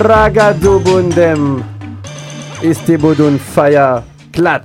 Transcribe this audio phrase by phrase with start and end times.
[0.00, 1.62] Bragadubundem,
[2.62, 4.02] Istibudun Faya,
[4.32, 4.64] Klat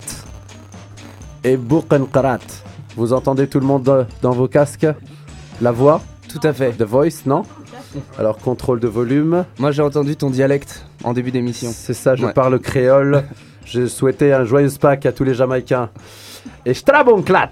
[1.44, 2.40] et Burkenkarat.
[2.96, 4.88] Vous entendez tout le monde dans vos casques?
[5.62, 6.01] La voix?
[6.29, 6.72] Tout à fait.
[6.78, 7.44] The voice, non?
[8.18, 9.44] Alors contrôle de volume.
[9.59, 11.69] Moi j'ai entendu ton dialecte en début d'émission.
[11.74, 12.31] C'est ça, je Ouais.
[12.34, 13.25] parle créole.
[13.66, 15.90] Je souhaitais un joyeux Pâques à tous les Jamaïcains.
[16.66, 17.51] Et Strabonklat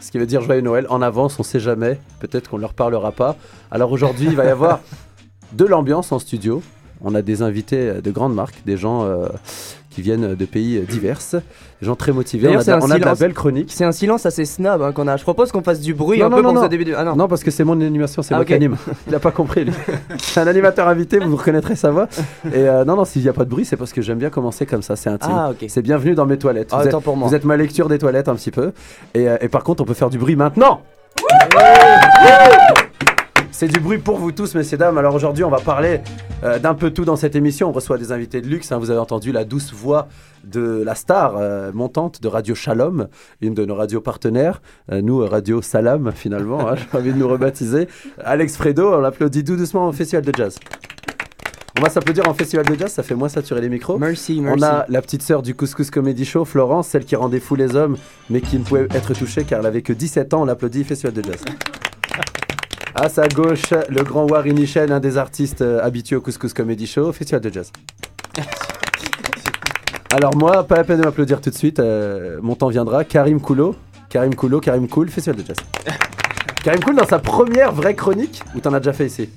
[0.00, 0.86] Ce qui veut dire joyeux Noël.
[0.90, 1.98] En avance, on sait jamais.
[2.20, 3.36] Peut-être qu'on ne leur parlera pas.
[3.70, 4.80] Alors aujourd'hui, il va y avoir
[5.54, 6.62] de l'ambiance en studio.
[7.04, 9.26] On a des invités de grandes marques, des gens euh,
[9.90, 12.48] qui viennent de pays divers, des gens très motivés.
[12.48, 13.70] On a, de, on a de la belle chronique.
[13.72, 15.16] C'est un silence assez snab hein, qu'on a.
[15.16, 16.68] Je propose qu'on fasse du bruit Non, un non, peu non, pour non.
[16.68, 16.94] début de.
[16.96, 17.16] Ah non.
[17.16, 18.76] Non, parce que c'est mon animation, c'est Ah, moi qui anime.
[19.06, 19.72] Il n'a pas compris, lui.
[20.18, 22.08] c'est un animateur invité, vous reconnaîtrez sa voix.
[22.46, 24.30] Et euh, non, non, s'il n'y a pas de bruit, c'est parce que j'aime bien
[24.30, 25.32] commencer comme ça, c'est intime.
[25.34, 25.66] Ah ok.
[25.68, 26.70] C'est bienvenue dans mes toilettes.
[26.72, 27.28] Ah, vous, êtes, pour moi.
[27.28, 28.72] vous êtes ma lecture des toilettes un petit peu.
[29.14, 30.80] Et, euh, et par contre, on peut faire du bruit maintenant.
[33.58, 34.98] C'est du bruit pour vous tous, messieurs, dames.
[34.98, 36.00] Alors aujourd'hui, on va parler
[36.44, 37.70] euh, d'un peu tout dans cette émission.
[37.70, 38.70] On reçoit des invités de luxe.
[38.70, 38.76] hein.
[38.78, 40.08] Vous avez entendu la douce voix
[40.44, 43.08] de la star euh, montante de Radio Shalom,
[43.40, 44.60] une de nos radios partenaires.
[44.92, 46.68] Euh, nous, Radio Salam, finalement.
[46.68, 47.88] hein, J'ai envie de nous rebaptiser.
[48.22, 50.58] Alex Fredo, on l'applaudit tout doucement au festival de jazz.
[51.78, 53.96] On va s'applaudir en festival de jazz, ça fait moins saturer les micros.
[53.98, 54.62] Merci, merci.
[54.62, 57.74] On a la petite sœur du Couscous Comedy Show, Florence, celle qui rendait fou les
[57.74, 57.96] hommes,
[58.28, 60.42] mais qui ne pouvait être touchée car elle avait que 17 ans.
[60.42, 61.40] On l'applaudit, Festival de Jazz.
[62.98, 66.86] À sa gauche, le grand Warren Michel, un des artistes euh, habitués au Couscous Comedy
[66.86, 67.70] Show, Festival de Jazz.
[70.10, 73.04] Alors moi, pas la peine de m'applaudir tout de suite, euh, mon temps viendra.
[73.04, 73.76] Karim Koulo,
[74.08, 75.58] Karim Koulo, Karim Cool, Festival de Jazz.
[76.64, 79.28] Karim Cool dans sa première vraie chronique, ou t'en as déjà fait ici?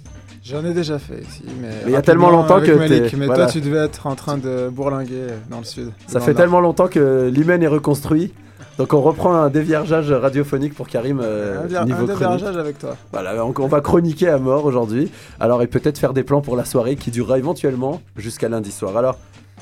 [0.42, 1.68] J'en ai déjà fait ici, mais.
[1.86, 3.44] il y a tellement longtemps que Malik, Mais voilà.
[3.44, 5.92] toi, tu devais être en train de bourlinguer dans le sud.
[6.08, 8.32] Ça fait tellement longtemps que l'hymen est reconstruit.
[8.80, 12.18] Donc on reprend un déviergeage radiophonique pour Karim euh, Un niveau un chronique.
[12.18, 12.96] dévergeage avec toi.
[13.12, 15.12] Voilà, on va chroniquer à mort aujourd'hui.
[15.40, 18.96] Alors et peut-être faire des plans pour la soirée qui durera éventuellement jusqu'à lundi soir.
[18.98, 19.18] Alors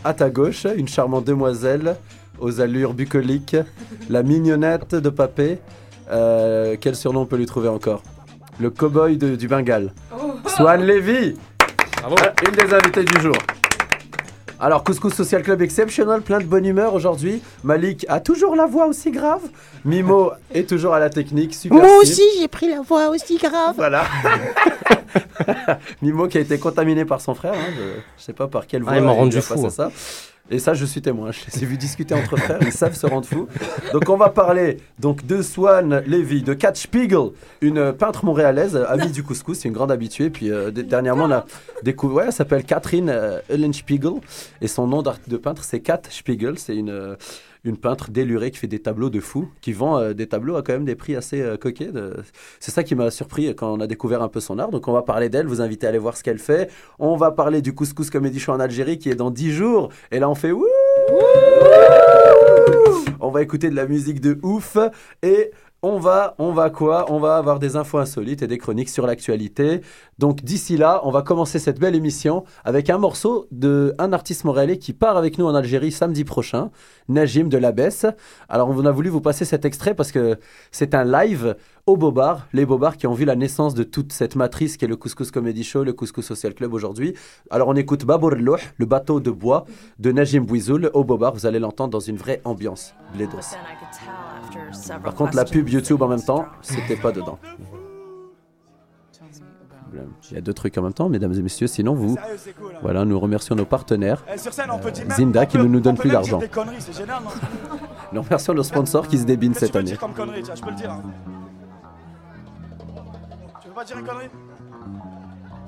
[0.05, 1.95] à ta gauche, une charmante demoiselle
[2.39, 3.57] aux allures bucoliques,
[4.09, 5.57] la mignonnette de Papé.
[6.11, 8.03] Euh, quel surnom on peut lui trouver encore?
[8.59, 9.93] Le cow-boy de- du Bengale.
[10.45, 11.35] Swan Levy
[12.03, 12.09] Ah,
[12.47, 13.33] Une des invitées du jour.
[14.59, 17.41] Alors, Couscous Social Club Exceptional, plein de bonne humeur aujourd'hui.
[17.63, 19.41] Malik a toujours la voix aussi grave.
[19.85, 21.53] Mimo est toujours à la technique.
[21.53, 23.75] Super Moi aussi, j'ai pris la voix aussi grave.
[23.75, 24.03] Voilà.
[26.01, 27.53] Mimo qui a été contaminé par son frère.
[27.53, 28.93] hein, je, je sais pas par quelle voie.
[28.93, 29.91] Ah, ils m'ont rendu fou, ça.
[30.49, 31.31] Et ça, je suis témoin.
[31.31, 32.59] Je les ai vus discuter entre frères.
[32.61, 33.47] Ils savent se rendre fous.
[33.91, 39.11] Donc, on va parler donc de Swan Levy, de Kat Spiegel, une peintre montréalaise, amie
[39.11, 40.29] du couscous, une grande habituée.
[40.29, 41.45] Puis euh, dernièrement, on a
[41.83, 42.17] découvert.
[42.17, 44.13] Ouais, elle s'appelle Catherine euh, Eulenspiegel
[44.61, 46.57] et son nom de peintre, c'est Kat Spiegel.
[46.57, 47.15] C'est une euh,
[47.67, 50.63] une peintre délurée qui fait des tableaux de fou, qui vend euh, des tableaux à
[50.63, 51.91] quand même des prix assez euh, coquets.
[52.59, 54.69] C'est ça qui m'a surpris quand on a découvert un peu son art.
[54.69, 56.69] Donc on va parler d'elle, vous inviter à aller voir ce qu'elle fait.
[56.99, 59.89] On va parler du Couscous Comedy Show en Algérie qui est dans 10 jours.
[60.11, 60.65] Et là on fait wouh
[63.19, 64.77] On va écouter de la musique de ouf
[65.21, 65.51] et
[65.87, 67.05] on va, on va quoi?
[67.09, 69.79] On va avoir des infos insolites et des chroniques sur l'actualité.
[70.19, 74.43] Donc d'ici là, on va commencer cette belle émission avec un morceau de un artiste
[74.43, 76.71] montréalais qui part avec nous en Algérie samedi prochain,
[77.07, 78.05] Najim de la Besse.
[78.49, 80.37] Alors on a voulu vous passer cet extrait parce que
[80.71, 81.55] c'est un live
[81.85, 84.89] au Bobard, les Bobards qui ont vu la naissance de toute cette matrice qui est
[84.89, 87.13] le Couscous Comedy Show, le Couscous Social Club aujourd'hui.
[87.49, 89.63] Alors on écoute Babour Louh, le bateau de bois
[89.99, 93.55] de Najim Bouizoul au Bobard, vous allez l'entendre dans une vraie ambiance blédos.
[95.03, 97.37] Par contre la pub YouTube en même temps, c'était pas dedans.
[100.29, 102.17] Il y a deux trucs en même temps, mesdames et messieurs, sinon vous,
[102.81, 104.23] voilà, nous remercions nos partenaires.
[104.31, 106.39] Eh, sur scène, on peut dire Euh, Zinda qui ne nous donne plus d'argent.
[108.13, 109.93] Nous remercions nos sponsors qui se débinent cette année.
[109.93, 111.01] hein.
[113.61, 114.29] Tu veux pas dire une connerie?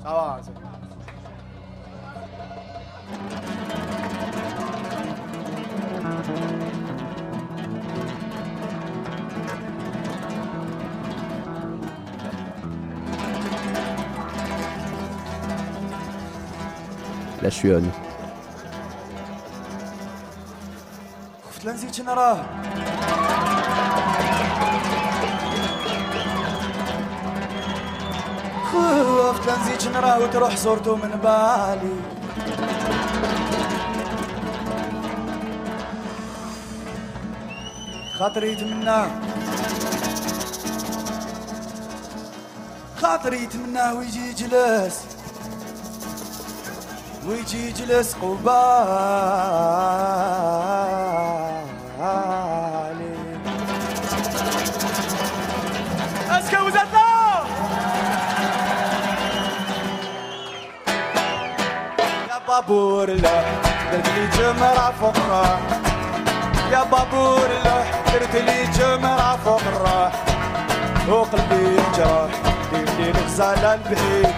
[0.02, 0.52] Ça va, c'est...
[17.42, 17.92] لا شيون
[21.48, 22.44] خفت لا نراه
[28.72, 31.96] خفت لا نراه وتروح صورته من بالي
[38.18, 39.10] خاطري يتمناه
[42.96, 45.09] خاطري يتمناه ويجي يجلس
[47.26, 48.50] ويجي يجلس قبالي.
[56.30, 57.08] اسكو وزدنا
[62.28, 63.44] يا بابور له
[63.92, 65.60] درت لي جمرة فقرة.
[66.72, 70.12] يا بابور له درت لي جمرة فقرة.
[71.08, 72.32] وقلبي يجرح
[72.72, 74.34] يبدي الغزالة البعيد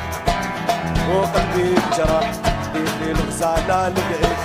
[1.11, 2.31] وقلبي يجرح
[2.77, 4.37] الغزالة البعيد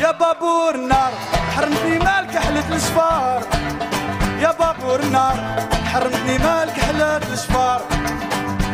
[0.00, 1.12] يا بابور النار
[1.56, 3.42] حرمتني مالك حلت الشفار.
[4.40, 5.36] يا بابور النار
[5.92, 7.80] حرمتني مالك حلت الشفار.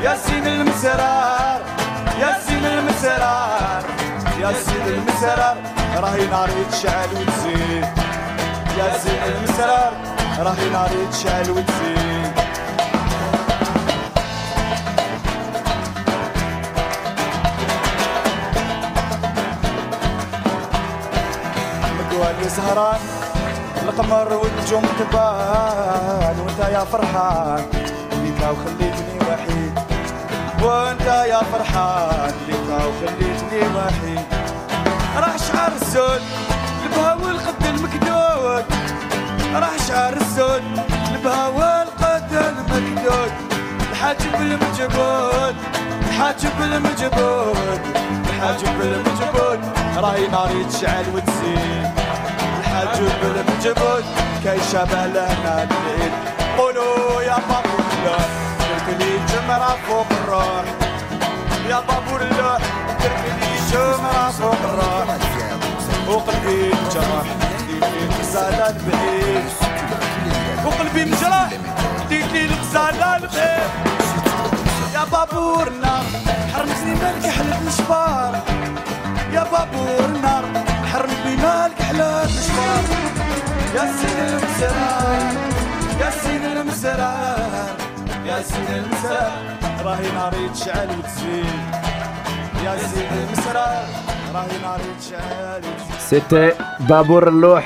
[0.03, 1.61] يا سين المسرار
[2.21, 3.83] يا سين المسرار.
[4.41, 5.57] يا سين المسرار
[5.97, 7.87] راهي ناري تشعل وتزيد.
[8.79, 9.93] يا سين المسرار
[10.39, 12.42] راهي ناري تشعل وتزيد.
[22.12, 23.00] مقوالي سهران
[23.83, 27.64] القمر والنجوم تبان وانت يا فرحان
[28.12, 29.78] ليك وخليتني وحيد.
[30.62, 34.26] وانت يا فرحان ليك وخليتني وحيد.
[35.16, 36.23] راح شعر السود
[36.85, 38.64] البها والقد المكدود.
[39.54, 40.62] راح شعر السود
[41.14, 43.33] البها والقد المكدود.
[43.90, 45.57] الحاجب المجبود
[46.09, 47.81] الحاجب المجبود
[48.26, 49.61] الحاجب المجبود.
[49.97, 51.82] راهي ناري تشعل وتزيد.
[52.83, 54.05] الحاجب المجبود
[54.43, 56.12] كي شبه لهنا الليل
[56.59, 58.27] قولوا يا بابور اللوح
[58.61, 60.65] درت لي جمرة فوق الروح
[61.69, 62.59] يا بابور اللوح
[63.01, 65.17] درت لي جمرة فوق الروح
[66.09, 67.27] وقلبي انجرح
[67.69, 69.45] لي الغزالة البعيد
[70.65, 71.51] وقلبي مجرح
[72.11, 73.71] لي الغزالة البعيد
[74.95, 76.05] يا بابور النار
[76.55, 78.41] حرمتني مالك حلت مشبار
[79.33, 80.45] يا بابور النار
[80.92, 82.84] حرمتني مالك حلت مشبار
[83.75, 85.34] يا سين المسرار
[86.01, 87.75] يا سين المسرار
[88.25, 89.32] يا سين المسرار
[89.86, 91.46] راهي ناري تشعل وتزيد
[92.66, 93.86] يا سين المسرار
[94.34, 96.54] راهي ناري تشعل وتزيد C'était
[96.89, 97.62] Babour Louh.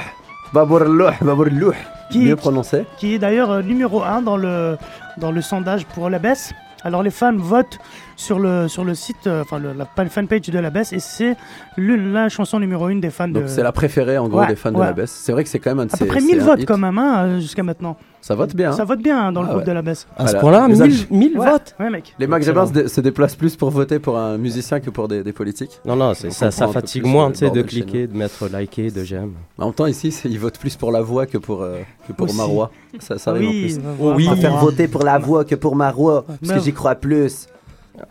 [0.54, 1.76] Babour Louh, Babour Louh.
[2.12, 2.86] Qui- Mieux prononcé.
[3.00, 4.78] qui est d'ailleurs euh, numéro 1 dans le,
[5.18, 6.52] dans le sondage pour la baisse.
[6.84, 7.78] Alors les fans votent
[8.17, 10.99] sur le, sur le site, euh, enfin le- la fan- fanpage de la baisse, et
[11.01, 11.37] c'est
[11.77, 13.49] l'une- la chanson numéro 1 des fans Donc de...
[13.49, 15.11] c'est la préférée en gros Ouais, des fans de la baisse.
[15.13, 16.65] C'est vrai que c'est quand même un de À peu près c'est 1000 un votes
[16.67, 17.97] quand même hein, euh, jusqu'à maintenant.
[18.23, 18.71] Ça vote bien.
[18.71, 18.73] hein.
[18.73, 19.69] Ça vote bien hein, dans le Ah groupe ouais.
[19.69, 20.09] de la baisse.
[20.17, 21.49] À ce point-là, Les 1000, 1000 Ouais.
[21.51, 22.13] votes Ouais mec.
[22.19, 25.33] Les maghrébins se, se déplacent plus pour voter pour un musicien que pour des, des
[25.33, 25.79] politiques.
[25.85, 29.35] Non, non, ça, ça fatigue moins sais, de cliquer, de mettre liker, de j'aime.
[29.59, 31.77] En même temps, ici, ils votent plus pour la voix que pour, euh,
[32.09, 32.33] que pour.
[32.35, 32.71] Marois.
[32.99, 33.81] Ça, ça arrive en oui, plus.
[34.01, 34.25] oui.
[34.25, 37.47] Je préfère voter pour la voix que pour Marois, parce que j'y crois plus.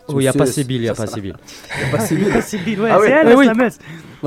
[0.08, 0.46] Oh, il n'y a pas.
[0.46, 1.34] Sibyl, il n'y a pas Sibyl.
[1.92, 2.28] Pas si vite.
[2.34, 3.06] Ah, c'est Bill, ouais, Ah oui.
[3.06, 3.44] c'est elle, Ah la oui.
[3.44, 3.74] slameuse.
[3.74, 3.78] Ouais,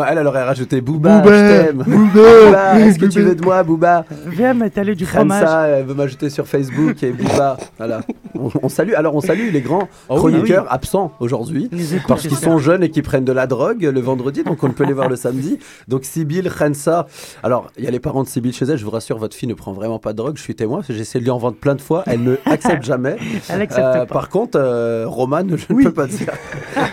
[0.08, 1.84] elle, elle aurait rajouté Booba, Booba, je t'aime.
[1.86, 4.06] Booba, est-ce que tu veux de moi, Booba?
[4.28, 5.42] Viens m'étaler du fromage.
[5.42, 7.58] Khansa, elle veut m'ajouter sur Facebook et Booba.
[7.78, 8.02] Voilà.
[8.36, 10.18] On, on salue, alors on salue les grands Oh oui.
[10.34, 11.70] chroniqueurs absents aujourd'hui.
[12.08, 14.74] Parce qu'ils sont jeunes et qu'ils prennent de la drogue le vendredi, donc on ne
[14.74, 15.60] peut les voir le samedi.
[15.88, 17.08] Donc Sibyl, Khansa.
[17.44, 18.78] Alors, il y a les parents de Sibyl chez elle.
[18.78, 20.38] Je vous rassure, votre fille ne prend vraiment pas de drogue.
[20.38, 22.04] Je suis témoin, j'ai essayé de lui en vendre plein de fois.
[22.06, 23.18] Elle ne accepte jamais.
[23.50, 24.06] Elle accepte Euh, pas.
[24.06, 26.28] par contre, euh, Roman, je ne peux pas dire.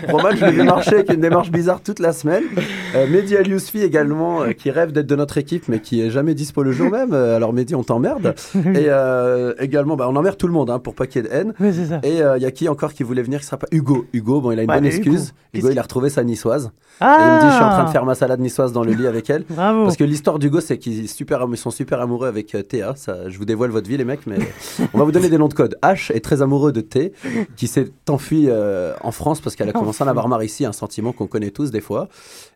[0.09, 2.43] Roman, je l'ai vu marcher avec une démarche bizarre toute la semaine.
[2.97, 6.09] Euh, Mehdi El Yousfi également, euh, qui rêve d'être de notre équipe, mais qui est
[6.09, 7.13] jamais dispo le jour même.
[7.13, 8.33] Euh, alors Mehdi, on t'emmerde.
[8.55, 11.29] Et euh, également, bah, on emmerde tout le monde hein, pour pas qu'il y ait
[11.29, 11.53] de haine.
[11.59, 11.99] Ouais, c'est ça.
[12.03, 14.05] Et il y a qui encore qui voulait venir qui sera pas Hugo.
[14.13, 15.33] Hugo, bon, il a une Ouais, bonne mais excuse.
[15.53, 16.71] Hugo, qu'est-ce il a retrouvé sa niçoise.
[16.99, 18.83] Ah Et il me dit, je suis en train de faire ma salade niçoise dans
[18.83, 19.43] le lit avec elle.
[19.49, 19.83] Bravo.
[19.83, 22.93] Parce que l'histoire d'Hugo, c'est qu'ils sont super, ils sont super amoureux avec euh, Théa.
[22.95, 24.37] Ça, je vous dévoile votre vie, les mecs, mais
[24.93, 25.77] on va vous donner des noms de code.
[25.83, 27.13] H est très amoureux de T,
[27.55, 30.71] qui s'est enfui euh, en France parce qu'elle a commencé à avoir marre ici, un
[30.71, 32.07] sentiment qu'on connaît tous des fois.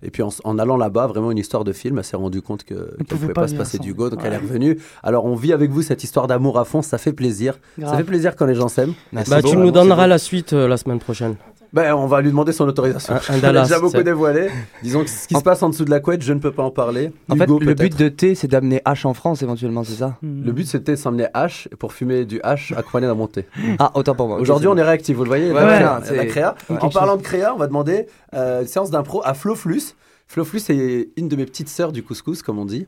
[0.02, 2.74] Et puis en, allant là-bas, vraiment une histoire de film, elle s'est rendue compte que
[2.74, 3.84] qu'elle ne pouvait pouvait pas pas se passer sans.
[3.84, 4.28] d'Hugo, donc Ouais.
[4.28, 4.78] elle est revenue.
[5.04, 7.58] Alors on vit avec vous cette histoire d'amour à fond, ça fait plaisir.
[7.80, 8.94] Ça fait plaisir quand les gens s'aiment.
[9.12, 11.36] Bah, tu nous donneras la suite euh, la semaine prochaine.
[11.74, 13.13] Ben, on va lui demander son autorisation.
[13.30, 14.50] Un- déjà beaucoup dévoilé.
[14.84, 16.63] Disons que ce qui se passe en dessous de la couette, je ne peux pas
[16.63, 17.13] en parler.
[17.30, 20.18] En fait, le but de T, c'est d'amener H en France éventuellement, c'est ça?
[20.22, 20.44] Hmm.
[20.44, 23.46] Le but c'était de s'emmener H pour fumer du H à Croisner la montée.
[23.80, 24.38] Ah, autant pour moi.
[24.42, 26.56] Aujourd'hui on est réactif, vous le voyez, Ouais, la, ouais, créa, c'est- la créa.
[26.70, 26.78] ouais.
[26.82, 29.96] En parlant de créa, on va demander euh, une séance d'impro à Flo Flus.
[30.32, 32.88] Flo Flus est une de mes petites sœurs du couscous, comme on dit.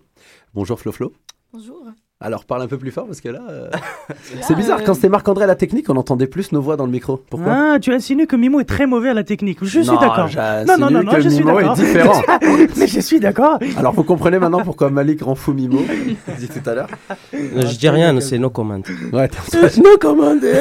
[0.54, 1.12] Bonjour Flo Flo.
[1.52, 1.76] Bonjour.
[2.22, 3.70] Alors parle un peu plus fort parce que là, euh,
[4.42, 4.82] c'est bizarre.
[4.86, 7.18] Quand c'était Marc-André à la technique, on entendait plus nos voix dans le micro.
[7.30, 7.74] Pourquoi?
[7.74, 9.58] Ah, tu insinues que Mimo est très mauvais à la technique.
[9.62, 10.30] Je suis d'accord.
[10.66, 11.76] Non, non, non, non, que je suis Mimo est d'accord.
[11.76, 12.22] différent.
[12.78, 13.60] Mais je suis d'accord.
[13.76, 15.82] Alors vous comprenez maintenant pourquoi Malik rend fou Mimo,
[16.40, 16.90] dit tout à l'heure.
[17.34, 18.80] Euh, je dis rien, c'est no comment.
[19.12, 20.54] Ouais, t'as- no commandé.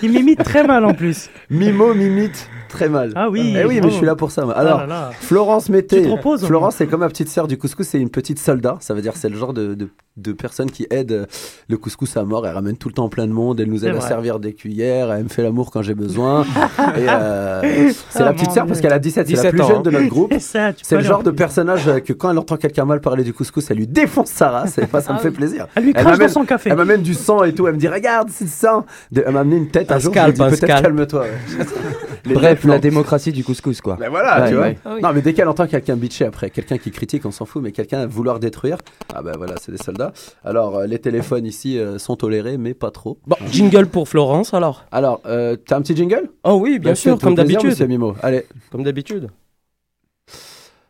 [0.00, 1.28] Il m'imite très mal en plus.
[1.50, 3.12] Mimo m'imite très mal.
[3.14, 3.54] Ah oui.
[3.56, 4.44] Eh oui, mais je suis là pour ça.
[4.48, 5.10] Ah Alors, là là.
[5.18, 6.02] Florence Mété.
[6.02, 8.76] Tu proposes, Florence, c'est comme ma petite sœur du couscous, c'est une petite soldat.
[8.80, 11.26] Ça veut dire c'est le genre de, de, de personne qui aide euh,
[11.68, 12.46] le couscous à mort.
[12.46, 13.60] Elle ramène tout le temps plein de monde.
[13.60, 15.10] Elle nous aide à servir des cuillères.
[15.12, 16.44] Elle me fait l'amour quand j'ai besoin.
[16.96, 19.60] Euh, c'est Ah, la petite mon sœur parce qu'elle a 17, c'est la 17 plus
[19.62, 19.82] ans, jeune hein.
[19.82, 20.34] de notre groupe.
[20.38, 23.70] C'est le genre en- de personnage que quand elle entend quelqu'un mal parler du couscous,
[23.70, 24.78] elle lui défonce sa race.
[24.78, 25.34] Et moi, ça me Ah fait oui.
[25.34, 25.66] plaisir.
[25.74, 26.70] Elle lui Elle crache dans son café.
[26.70, 27.66] Elle m'amène du sang et tout.
[27.66, 28.84] Elle me dit Regarde, c'est du sang.
[29.14, 30.12] Elle m'a amené une tête un jour.
[30.12, 31.24] Peut-être calme-toi.
[32.32, 33.96] Bref, la démocratie du couscous, quoi.
[34.00, 34.66] Ben voilà, Ouais, tu vois.
[34.84, 35.02] Ah oui.
[35.02, 37.72] Non, mais dès qu'elle entend quelqu'un bitcher après, quelqu'un qui critique, on s'en fout, mais
[37.72, 38.78] quelqu'un vouloir détruire,
[39.14, 40.12] ah ben voilà, c'est des soldats.
[40.44, 43.18] Alors, euh, les téléphones ici euh, sont tolérés, mais pas trop.
[43.26, 44.84] Bon, jingle pour Florence alors.
[44.92, 46.30] Alors, euh, t'as un petit jingle?
[46.44, 47.78] Oh oui, bien sûr, comme d'habitude.
[47.88, 48.14] Mimo.
[48.22, 49.28] Allez, Comme d'habitude.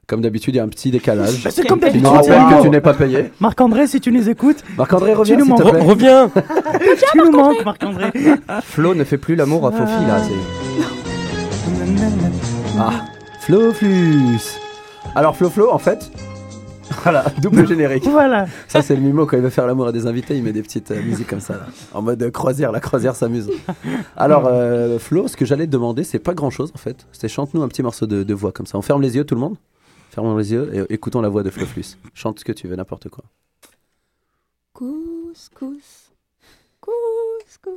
[0.06, 1.42] comme d'habitude, il y a un petit décalage.
[1.42, 2.04] Bah, C'est comme Tu d'habitude.
[2.04, 3.30] nous rappelles que tu n'es pas payé.
[3.40, 5.74] Marc-André, si tu nous écoutes, Marc-André, reviens, nous s'il te manques.
[5.74, 6.30] Re- reviens
[7.12, 8.10] tu nous manques, Marc-André.
[8.62, 10.18] Flo ne fait plus l'amour à Fofi, là.
[12.78, 13.04] Ah,
[13.40, 14.58] Floflus.
[15.14, 16.10] Alors, Flo-Flo, en fait,
[17.02, 18.04] voilà, double générique.
[18.04, 18.46] Voilà.
[18.68, 20.62] Ça, c'est le Mimo quand il veut faire l'amour à des invités, il met des
[20.62, 22.72] petites euh, musiques comme ça, là, en mode euh, croisière.
[22.72, 23.50] La croisière s'amuse.
[24.16, 27.06] Alors, euh, Flo, ce que j'allais te demander, c'est pas grand chose en fait.
[27.12, 28.76] C'est chante-nous un petit morceau de, de voix comme ça.
[28.76, 29.56] On ferme les yeux, tout le monde?
[30.10, 31.96] Fermons les yeux et écoutons la voix de Floflus.
[32.12, 33.24] Chante ce que tu veux, n'importe quoi.
[34.72, 36.10] Couscous,
[36.80, 37.72] couscous.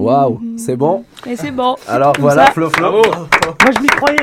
[0.00, 1.04] Waouh, c'est bon.
[1.26, 1.76] Et c'est bon.
[1.88, 2.52] Alors Comme voilà, ça.
[2.52, 2.90] Flo, Flo.
[2.92, 4.18] Moi, je m'y croyais.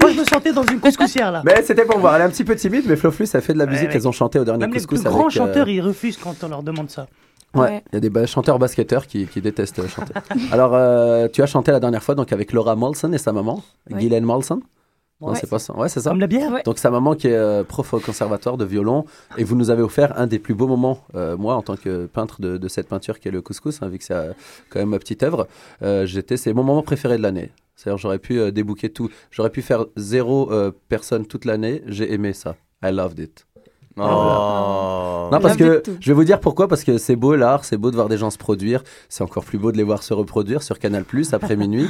[0.00, 1.42] Moi, je me sentais dans une couscoussière, là.
[1.44, 2.14] Mais c'était pour voir.
[2.16, 3.88] Elle est un petit peu timide, mais Floflus a fait de la musique.
[3.88, 3.94] ouais.
[3.96, 6.16] Elles ont chanté au dernier Même les couscous plus grands avec, euh, chanteurs, ils refusent
[6.16, 7.06] quand on leur demande ça.
[7.54, 7.82] Ouais, Ouais.
[7.92, 10.12] il y a des ba- chanteurs basketteurs qui, qui détestent euh, chanter.
[10.52, 13.62] Alors, euh, tu as chanté la dernière fois donc avec Laura Molson et sa maman,
[13.90, 13.98] Ouais.
[13.98, 14.60] Guylaine Molson.
[15.20, 15.38] Non, Ouais.
[15.40, 15.74] c'est pas ça.
[15.74, 16.10] Ouais, c'est ça.
[16.10, 16.52] Comme la bière.
[16.52, 16.62] Ouais.
[16.62, 19.06] Donc sa maman qui est euh, prof au conservatoire de violon
[19.38, 22.04] et vous nous avez offert un des plus beaux moments, euh, moi en tant que
[22.04, 24.32] peintre de, de cette peinture qui est le couscous, hein, vu que c'est euh,
[24.68, 25.48] quand même ma petite œuvre,
[25.82, 27.50] euh, j'étais, c'est mon moment préféré de l'année.
[27.76, 32.12] C'est-à-dire j'aurais pu euh, débouquer tout, j'aurais pu faire zéro euh, personne toute l'année, j'ai
[32.12, 32.56] aimé ça.
[32.84, 33.46] I loved it.
[33.98, 35.28] Oh.
[35.32, 36.68] Non, parce que je vais vous dire pourquoi.
[36.68, 38.82] Parce que c'est beau l'art, c'est beau de voir des gens se produire.
[39.08, 41.88] C'est encore plus beau de les voir se reproduire sur Canal Plus après minuit.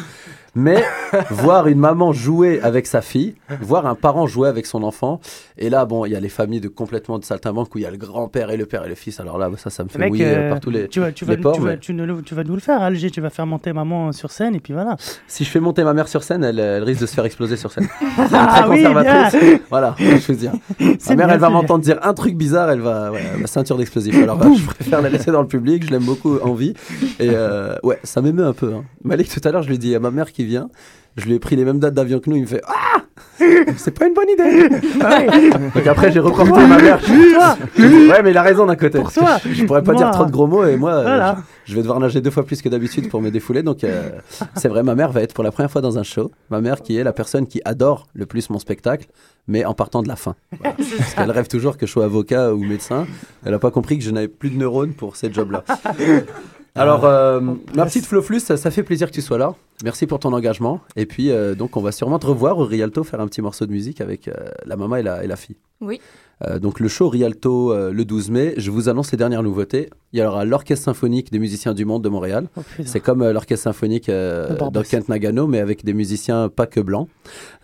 [0.57, 0.83] Mais
[1.31, 5.21] voir une maman jouer avec sa fille, voir un parent jouer avec son enfant.
[5.59, 7.87] Et là, bon, il y a les familles de complètement de saltimbanque où il y
[7.87, 9.21] a le grand-père et le père et le fils.
[9.21, 10.89] Alors là, ça, ça me fait Mec, mouiller euh, par tous les.
[10.89, 12.81] Tu vas, tu, vas, ports, tu, vas, mais- tu, ne- tu vas nous le faire,
[12.83, 13.11] Alger.
[13.11, 14.97] Tu vas faire monter maman sur scène et puis voilà.
[15.27, 17.57] Si je fais monter ma mère sur scène, elle, elle risque de se faire exploser
[17.57, 17.87] sur scène.
[18.19, 19.41] Ah Très oui, conservatrice.
[19.43, 19.59] bien.
[19.71, 20.53] Voilà, je veux dire.
[20.99, 23.21] C'est Ma mère, bien, elle va c'est m'entendre dire un truc bizarre, elle va, ouais,
[23.41, 24.17] la ceinture d'explosifs.
[24.23, 26.73] Alors, bah, je préfère la laisser dans le public, je l'aime beaucoup en vie.
[27.21, 28.73] Et euh, ouais, ça m'émeut un peu.
[28.75, 28.85] Hein.
[29.05, 30.69] Malik, tout à l'heure, je lui ai dit à ma mère qui vient,
[31.17, 33.03] je lui ai pris les mêmes dates d'avion que nous, il me fait Ah
[33.77, 34.69] C'est pas une bonne idée
[35.75, 36.99] Donc après, j'ai reporté ma mère.
[37.79, 38.99] Ouais, mais il a raison d'un côté.
[38.99, 39.39] Pour toi.
[39.45, 40.03] Je pourrais pas Moi.
[40.03, 41.37] dire trop de gros mots et moi, euh, Voilà.
[41.65, 43.63] je, je vais devoir nager deux fois plus que d'habitude pour me défouler.
[43.63, 44.11] Donc, euh,
[44.57, 46.31] c'est vrai, ma mère va être pour la première fois dans un show.
[46.51, 49.07] Ma mère qui est la personne qui adore le plus mon spectacle,
[49.49, 50.35] mais en partant de la fin.
[50.61, 50.77] Voilà.
[50.99, 53.07] Parce qu'elle rêve toujours que je sois avocat ou médecin.
[53.45, 55.65] Elle n'a pas compris que je n'avais plus de neurones pour ces jobs-là.
[56.77, 57.41] Alors, euh,
[57.75, 59.55] ma petite Floflus, ça, ça fait plaisir que tu sois là.
[59.83, 60.81] Merci pour ton engagement.
[60.95, 63.67] Et puis, euh, donc, on va sûrement te revoir au Rialto faire un petit morceau
[63.67, 64.33] de musique avec euh,
[64.65, 65.57] la maman et la, et la fille.
[65.81, 66.01] Oui.
[66.45, 69.89] Euh, donc le show Rialto euh, le 12 mai, je vous annonce les dernières nouveautés.
[70.13, 72.49] Il y aura l'Orchestre Symphonique des musiciens du monde de Montréal.
[72.57, 72.63] Oh.
[72.85, 77.09] C'est comme euh, l'Orchestre Symphonique De Kent Nagano, mais avec des musiciens pas que blancs.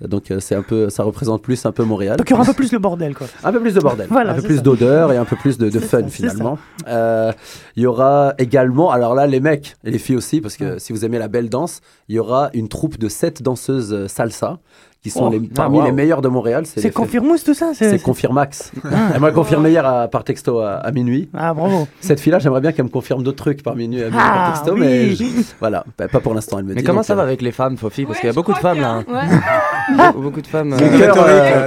[0.01, 2.17] Donc c'est un peu, ça représente plus un peu Montréal.
[2.17, 3.27] Donc il y aura un peu plus le bordel, quoi.
[3.45, 5.69] Un peu plus de bordel, Voilà, un peu plus d'odeur et un peu plus de,
[5.79, 6.59] fun ça, finalement.
[6.87, 10.79] Il y aura également, alors là les mecs et les filles aussi, parce que Ouais.
[10.79, 14.61] si vous aimez la belle danse, il y aura une troupe de sept danseuses salsa
[15.03, 15.31] qui sont Oh.
[15.33, 15.85] les, parmi wow.
[15.87, 16.65] les meilleures de Montréal.
[16.65, 18.71] C'est Confirmous tout ça c'est Confirmax.
[19.15, 21.29] Elle m'a confirmé hier à- par texto à, à minuit.
[21.35, 21.89] Ah, bravo.
[22.01, 24.53] Cette fille-là, j'aimerais bien qu'elle me confirme d'autres trucs par minuit à minuit Ah, par
[24.63, 24.81] texto, oui.
[24.81, 25.25] mais je-
[25.59, 26.59] voilà, Bah, pas pour l'instant.
[26.61, 26.87] Elle me Mais dit.
[26.87, 28.05] comment donc, ça va euh, avec les femmes, Fofi?
[28.05, 29.03] Parce Ouais, qu'il y a beaucoup de femmes là.
[29.09, 30.13] hein.
[30.15, 30.69] Beaucoup, de femmes.
[30.69, 31.67] Mon euh, cœur, euh,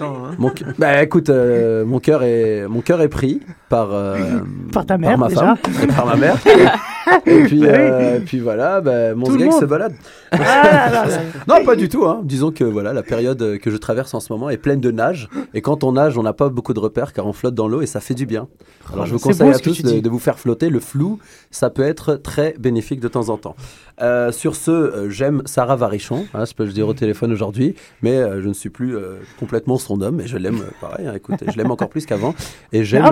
[0.00, 0.52] hein.
[0.78, 3.40] Bah écoute, euh, mon cœur est mon cœur est pris
[3.72, 4.18] par euh,
[4.72, 5.56] Par ta mère, ma déjà.
[5.56, 6.36] femme, et par ma mère.
[7.26, 9.52] et puis euh, et puis voilà, bah, mon monde.
[9.52, 9.94] se balade.
[10.30, 11.18] Ah, là, là, là.
[11.48, 12.04] Non, pas du tout.
[12.04, 12.20] Hein.
[12.22, 15.28] Disons que voilà, la période que je traverse en ce moment est pleine de nage.
[15.54, 17.80] Et quand on nage, on n'a pas beaucoup de repères car on flotte dans l'eau
[17.80, 18.48] et ça fait du bien.
[18.92, 20.68] Alors je vous conseille à tous de, vous faire flotter.
[20.68, 21.18] Le flou,
[21.50, 23.56] ça peut être très bénéfique de temps en temps.
[24.00, 26.26] Euh, sur ce, euh, j'aime Sarah Varichon.
[26.34, 28.96] Hein, je peux le dire au téléphone aujourd'hui, mais euh, je ne suis plus
[29.38, 30.20] complètement son homme.
[30.20, 31.06] Et je l'aime pareil.
[31.06, 32.34] hein, écoute, je l'aime encore plus qu'avant.
[32.72, 33.04] Et j'aime,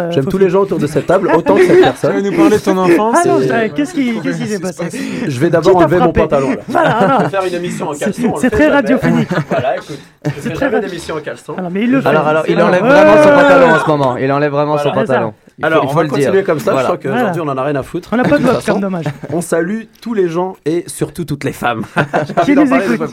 [0.00, 1.76] euh, euh, j'aime faut tous que- les gens autour de cette table autant que cette
[1.76, 2.12] Tu personne.
[2.14, 4.88] veux nous parler de ton enfance Ah non, et- je- qu'est-ce qui s'est passé
[5.28, 6.50] Je vais d'abord enlever mon pantalon.
[6.50, 6.56] Là.
[6.68, 7.18] Voilà, Je voilà.
[7.24, 8.22] vais faire une émission en C'est- caleçon.
[8.30, 9.28] on le c'est très radiophonique.
[9.50, 9.98] Voilà, écoute.
[10.26, 11.54] Fais très rad- d'émission en caleçon.
[11.56, 12.08] Alors, mais il le fait.
[12.08, 14.16] Alors, alors, il enlève Ouais, vraiment son pantalon en ce moment.
[14.16, 15.32] Il enlève vraiment son pantalon.
[15.58, 16.44] Il faut- Alors, il on faut va le continuer dire.
[16.44, 16.72] comme ça.
[16.72, 16.88] Voilà.
[16.90, 18.08] Je crois qu'aujourd'hui, on en a rien à foutre.
[18.12, 18.56] On n'a pas de façon.
[18.56, 19.04] webcam, dommage.
[19.32, 21.82] On salue tous les gens et surtout toutes les femmes.
[22.44, 23.10] Qui nous écoutent.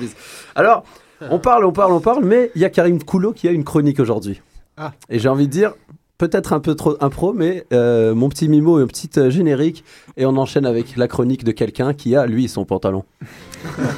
[0.56, 0.84] Alors,
[1.30, 3.63] on parle, on parle, on parle, mais il y a Karim Koulot qui a une
[3.63, 4.41] chronique aujourd'hui.
[4.78, 4.91] Ah.
[5.10, 5.71] Et j'ai envie de dire,
[6.17, 9.84] peut-être un peu trop impro, mais euh, mon petit mimo et un petit euh, générique.
[10.17, 13.03] Et on enchaîne avec la chronique de quelqu'un qui a, lui, son pantalon.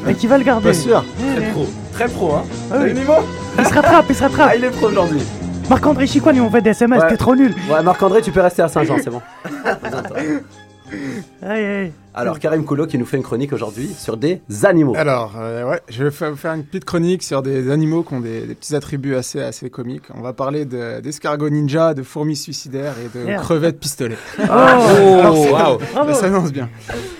[0.08, 0.70] Et qui va le garder?
[0.70, 1.04] Pas sûr.
[1.36, 1.68] Très pro.
[1.94, 2.94] Très pro, hein Ah oui.
[2.94, 3.14] Niveau
[3.58, 4.50] Il se rattrape, il se rattrape.
[4.52, 5.22] Ah, il est pro aujourd'hui.
[5.70, 7.10] Marc-André Chicoine, il m'envoie des SMS, Ouais.
[7.10, 7.54] t'es trop nul.
[7.72, 9.22] Ouais, Marc-André, tu peux rester à Saint-Jean, c'est bon.
[11.42, 11.92] Aïe, aïe.
[12.14, 14.94] Alors, Karim Koulot qui nous fait une chronique aujourd'hui sur des animaux.
[14.98, 18.20] Alors, euh, ouais, je vais vous faire une petite chronique sur des animaux qui ont
[18.20, 20.04] des, des petits attributs assez, assez comiques.
[20.16, 23.44] On va parler de- d'escargots ninja, de fourmis suicidaires et de Merde.
[23.44, 24.18] crevettes pistolet.
[24.40, 24.44] Oh,
[25.52, 25.80] Bravo.
[26.10, 26.70] Ça s'annonce bien.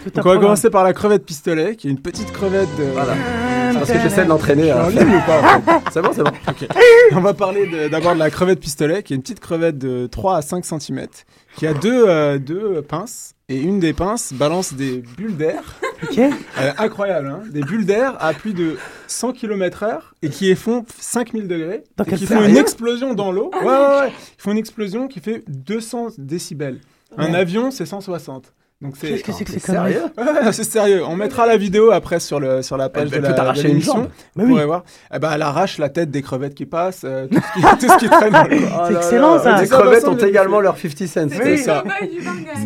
[0.04, 2.84] Tout Donc, on va commencer par la crevette pistolet, qui est une petite crevette de...
[2.92, 3.14] Voilà.
[3.74, 4.74] Parce que j'essaie de l'entraîner.
[4.74, 5.62] En ligne ou pas
[5.94, 6.32] C'est bon, c'est bon.
[7.14, 10.08] On va parler de- d'abord de, la crevette pistolet, qui est une petite crevette de
[10.08, 11.06] 3 à 5 cm,
[11.56, 15.64] qui a deux, euh, deux pinces, et une des pinces balance des bulles d'air.
[16.02, 16.18] Ok.
[16.18, 21.46] Euh, incroyable, hein Des bulles d'air à plus de 100 km/h et qui font 5000
[21.46, 21.84] degrés.
[21.98, 23.52] Dans et qui font une explosion dans l'eau.
[23.54, 24.14] Ouais, ouais, ouais.
[24.38, 26.80] Ils font une explosion qui fait 200 décibels.
[27.18, 28.54] Un avion, c'est 160.
[28.82, 31.04] Donc c'est Qu'est-ce que c'est que sérieux Ouais, c'est sérieux.
[31.06, 33.68] On mettra la vidéo après sur, le, sur la page Elle de peut la, de
[33.68, 34.04] une jambe.
[34.04, 34.50] Bah Vous oui.
[34.52, 34.84] pourrez voir.
[35.14, 37.94] Eh ben, elle arrache la tête des crevettes qui passent, euh, tout, ce qui, tout
[37.94, 38.34] ce qui traîne.
[38.88, 39.62] C'est excellent ça.
[39.62, 41.28] Les crevettes ont également leur 50 cents.
[41.44, 41.84] C'est ça.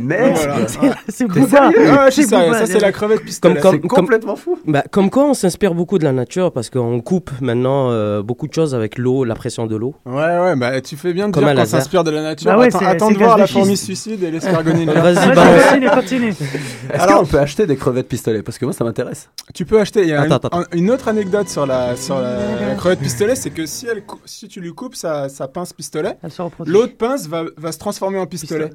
[0.04, 0.67] Voilà.
[0.67, 2.54] C'est- suis C'est sérieux?
[2.54, 3.60] Ça, c'est la crevette pistolet.
[3.60, 4.60] C'est complètement fou.
[4.67, 8.47] Bah, comme quoi, on s'inspire beaucoup de la nature parce qu'on coupe maintenant euh, beaucoup
[8.47, 9.95] de choses avec l'eau, la pression de l'eau.
[10.06, 12.56] Ouais, ouais, bah tu fais bien de Comme dire qu'on s'inspire de la nature.
[12.56, 14.71] Bah attends de voir la fourmi suicide et l'escargot.
[14.73, 16.03] Vas-y, Vas-y, balance.
[16.04, 16.34] Continue,
[16.94, 19.30] Alors- qu'on peut acheter des crevettes pistolets Parce que moi, ça m'intéresse.
[19.54, 20.02] Tu peux acheter.
[20.04, 20.60] Il y a Attends, une, attends.
[20.60, 22.38] un- une autre anecdote sur la, sur la,
[22.70, 25.74] la crevette pistolet, c'est que si, elle, cou- si tu lui coupes sa, sa pince
[25.74, 26.18] pistolet,
[26.66, 28.70] l'autre pince va, va se transformer en pistolet.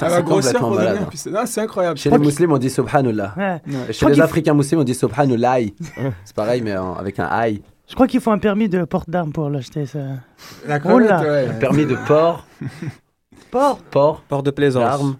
[0.00, 1.02] Elle va c'est grossir complètement pour devenir malade.
[1.06, 1.34] un pistolet.
[1.36, 1.98] Non, c'est incroyable.
[1.98, 3.34] Chez les musulmans, on dit subhanallah.
[3.36, 3.60] Ouais.
[3.90, 5.56] Chez crois les qu'il africains musulmans, on dit subhanallah.
[6.24, 7.62] C'est pareil, mais en- avec un aïe.
[7.88, 9.84] Je crois qu'il faut un permis de porte d'armes pour l'acheter.
[9.86, 9.98] Ça.
[10.66, 11.48] La crevette, ouais.
[11.60, 12.46] Permis de port.
[13.50, 13.78] Port.
[13.90, 14.22] Port.
[14.28, 14.82] Port de plaisance.
[14.82, 15.16] L'arme.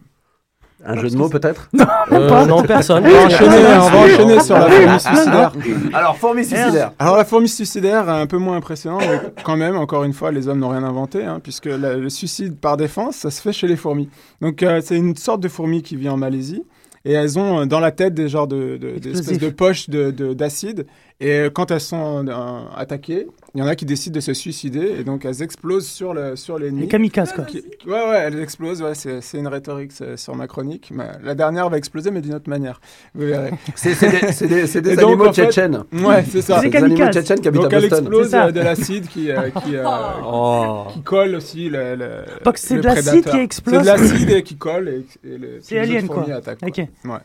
[0.87, 1.68] Un jeu de mots peut-être
[2.12, 3.05] Euh, non, personne.
[3.07, 5.53] On va enchaîner, on va enchaîner sur la fourmi suicidaire.
[5.92, 6.92] Alors, fourmi suicidaire.
[6.99, 10.47] Alors la fourmi suicidaire, un peu moins impressionnant, mais quand même, encore une fois, les
[10.49, 13.66] hommes n'ont rien inventé, hein, puisque la- le suicide par défense, ça se fait chez
[13.66, 14.09] les fourmis.
[14.40, 16.62] Donc euh, c'est une sorte de fourmi qui vit en Malaisie,
[17.04, 19.40] et elles ont euh, dans la tête des genres de, de- des espèces Explosifs.
[19.42, 20.86] de poches de- de- d'acide,
[21.20, 22.32] et euh, quand elles sont euh,
[22.76, 26.12] attaquées, il y en a qui décident de se suicider, et donc elles explosent sur
[26.12, 27.44] le sur Les kamikazes, quoi.
[27.44, 30.90] Qui- Ouais, ouais, elles explosent, ouais, c'est c'est une rhétorique sur ma chronique.
[30.92, 32.80] Mais la dernière va exploser, mais d'une autre manière.
[33.14, 33.50] Vous verrez.
[33.76, 35.84] C'est c'est des, c'est des, c'est des donc, animaux en fait- tchétchènes.
[35.92, 36.60] Ouais, c'est ça.
[36.60, 37.14] C'est des animaux kamikazes.
[37.22, 38.24] tchétchènes qui habitent Donc à Boston.
[38.28, 38.46] ça.
[38.46, 39.84] euh, de l'acide qui, euh, qui, euh,
[40.26, 40.84] Oh.
[40.92, 42.08] qui colle aussi le, le
[42.44, 43.74] Donc c'est de l'acide qui explose.
[43.76, 46.34] C'est de l'acide qui colle et, et le, C'est les alien, autres fourmis quoi.
[46.36, 47.20] attaquent, Ok.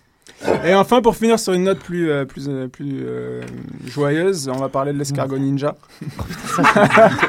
[0.65, 3.41] Et enfin, pour finir sur une note plus, euh, plus, euh, plus euh,
[3.85, 5.75] joyeuse, on va parler de l'escargot ninja.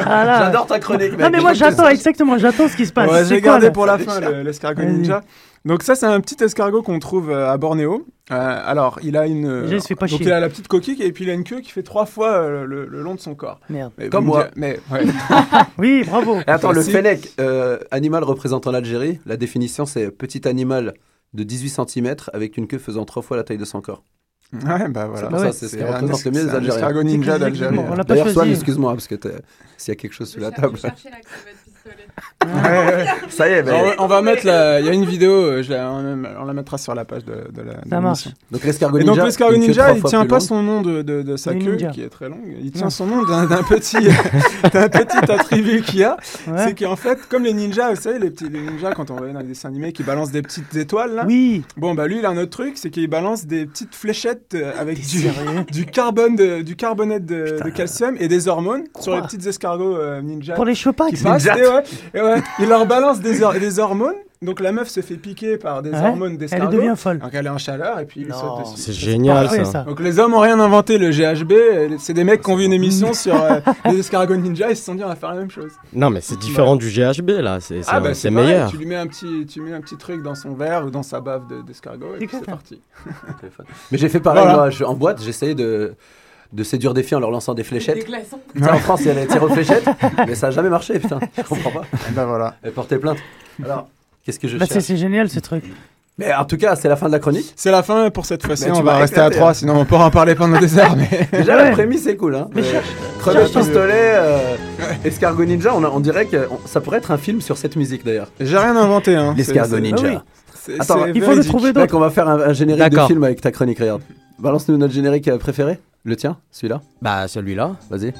[0.04, 0.44] Ah.
[0.44, 1.20] J'adore ta chronique, mec.
[1.20, 3.10] Non, mais moi j'attends, exactement, j'attends ce qui se passe.
[3.10, 4.92] Ouais, J'ai gardé pour la fin le- l'escargot Vas-y.
[4.92, 5.22] ninja.
[5.64, 8.06] Donc ça, c'est un petit escargot qu'on trouve à Bornéo.
[8.30, 9.46] Euh, alors, il a une...
[9.46, 10.26] euh, Déjà, il se fait pas donc chier.
[10.28, 12.28] il a la petite coquille et puis il a une queue qui fait trois fois
[12.32, 13.60] euh, le, le long de son corps.
[13.68, 13.92] Merde.
[13.98, 14.46] Mais Comme moi.
[14.56, 15.02] Mais ouais.
[15.78, 16.36] Oui, bravo.
[16.38, 20.94] Et attends, le fennec, euh, animal représentant l'Algérie, la définition c'est petit animal
[21.32, 24.02] de 18 cm avec une queue faisant trois fois la taille de son corps.
[24.52, 25.20] Ouais, bah voilà.
[25.20, 26.74] C'est pour ça, c'est ce qui un représente le mieux es- les c'est un Algériens.
[26.76, 27.78] escargot ninja d'Algérie.
[27.78, 29.14] On l'a pas D'ailleurs, Swan, excuse-moi, parce que
[29.76, 30.76] s'il y a quelque chose sur la table.
[32.44, 33.06] Ouais, ouais.
[33.28, 33.68] Ça y est.
[33.68, 34.80] Alors, on va mettre la...
[34.80, 35.90] Il y a une vidéo, euh, je la...
[35.90, 37.74] on la mettra sur la page de, de la.
[37.74, 38.24] de Ça marche.
[38.24, 38.32] l'émission.
[38.50, 39.14] Donc l'escargot Et ninja.
[39.16, 41.90] donc l'escargot il tient pas son nom de, de, de sa queue ninja.
[41.90, 42.56] qui est très longue.
[42.62, 42.90] Il tient Non.
[42.90, 43.98] son nom d'un petit,
[44.72, 46.16] d'un petit attribut qu'il y a.
[46.48, 46.64] Ouais.
[46.68, 49.28] C'est qu'en fait, comme les ninjas, vous savez, les petits les ninjas quand on voit
[49.28, 51.24] dans les dessins animés qui balancent des petites étoiles là.
[51.26, 51.62] Oui.
[51.76, 54.72] Bon bah lui, il a un autre truc, c'est qu'il balance des petites fléchettes euh,
[54.78, 54.98] avec
[55.70, 57.64] du, carbone, de- du carbonate de, Putain.
[57.66, 61.10] de calcium et des hormones sur les Quoi petits escargots euh, ninja Pour les chopacs.
[61.14, 61.44] qui passent.
[62.14, 64.14] Ouais, et ouais, il leur balance des, hor- des hormones.
[64.42, 65.98] Donc la meuf se fait piquer par des Ouais.
[65.98, 66.74] hormones Elle d'escargot.
[66.74, 67.18] devient folle.
[67.18, 68.72] Donc elle est en chaleur et puis il saute dessus.
[68.76, 69.64] C'est génial ça.
[69.66, 69.82] ça.
[69.82, 72.72] Donc les hommes ont rien inventé, le GHB, c'est des mecs qui ont vu une
[72.72, 75.50] émission sur euh, les escargots ninja, ils se sont dit on va faire la même
[75.50, 75.72] chose.
[75.92, 77.60] Non, mais c'est différent du GHB là.
[77.60, 78.70] C'est c'est- Ah bah meilleur.
[78.70, 81.02] Tu lui mets un petit, tu mets un petit truc dans son verre ou dans
[81.02, 82.80] sa bave de- d'escargot et C'est puis c'est parti.
[83.92, 84.56] Mais j'ai fait pareil, Voilà.
[84.56, 85.94] moi, je- en boîte, j'essayais de,
[86.52, 88.06] de séduire des filles en leur lançant des fléchettes.
[88.60, 89.84] en France, il y a les tirs aux fléchettes,
[90.26, 91.20] mais ça n'a jamais marché, putain.
[91.36, 91.82] Je comprends pas.
[92.08, 92.56] Et ben voilà.
[92.62, 93.18] Elle portait plainte.
[93.64, 93.88] Alors,
[94.24, 95.64] qu'est-ce que je Bah, c'est cherche c'est génial ce truc.
[96.18, 97.50] Mais en tout cas, c'est la fin de la chronique.
[97.56, 99.54] C'est la fin pour cette fois-ci, on va rester à éclaté, 3, hein.
[99.54, 100.94] sinon on pourra en parler pendant des heures.
[100.96, 101.08] Mais...
[101.38, 101.64] Déjà, Ouais.
[101.64, 102.34] la prémisse, c'est cool.
[102.34, 102.48] Hein.
[102.54, 102.86] Mais Euh, cherche-
[103.20, 104.38] Crevette pistolet, euh,
[105.04, 107.76] Escargot Ninja, on, a- on dirait que on- ça pourrait être un film sur cette
[107.76, 108.28] musique d'ailleurs.
[108.38, 109.14] J'ai rien inventé.
[109.16, 109.34] Hein.
[109.36, 110.06] L'escargot Ninja.
[110.16, 110.22] Ah
[110.68, 110.74] oui.
[110.78, 111.96] Attends, Il faut le trouver d'autres.
[111.96, 114.02] on va faire un, un générique de film avec ta chronique, regarde.
[114.40, 115.78] Balance-nous notre générique euh, préféré.
[116.04, 117.72] Le tien, celui-là Bah, celui-là.
[117.90, 118.12] Vas-y.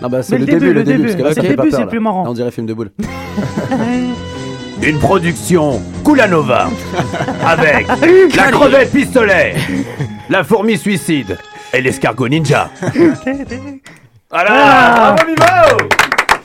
[0.00, 1.70] Non, bah c'est le, début, le début, parce que là, Le ça fait pas début,
[1.70, 1.78] peur.
[1.80, 1.90] c'est là.
[1.90, 2.24] plus Là, marrant.
[2.28, 2.90] on dirait film de boule.
[4.82, 6.68] Une production Kulanova
[7.44, 7.88] avec
[8.36, 9.56] la crevette pistolet,
[10.30, 11.36] la fourmi suicide
[11.74, 12.70] et l'escargot ninja.
[14.30, 15.16] Voilà Ah.
[15.36, 15.76] Bravo,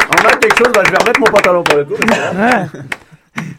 [0.10, 1.94] On a quelque chose, bah, je vais remettre mon pantalon pour le coup.
[1.94, 2.66] Ouais.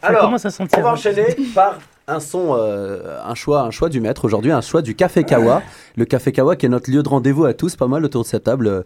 [0.00, 0.78] Ça Alors, commence à sentir.
[0.78, 4.60] On va enchaîner par un son, euh, un choix, un choix du maître aujourd'hui, un
[4.60, 5.62] choix du Café Kawa.
[5.96, 8.26] Le Café Kawa qui est notre lieu de rendez-vous à tous, pas mal autour de
[8.26, 8.84] cette table.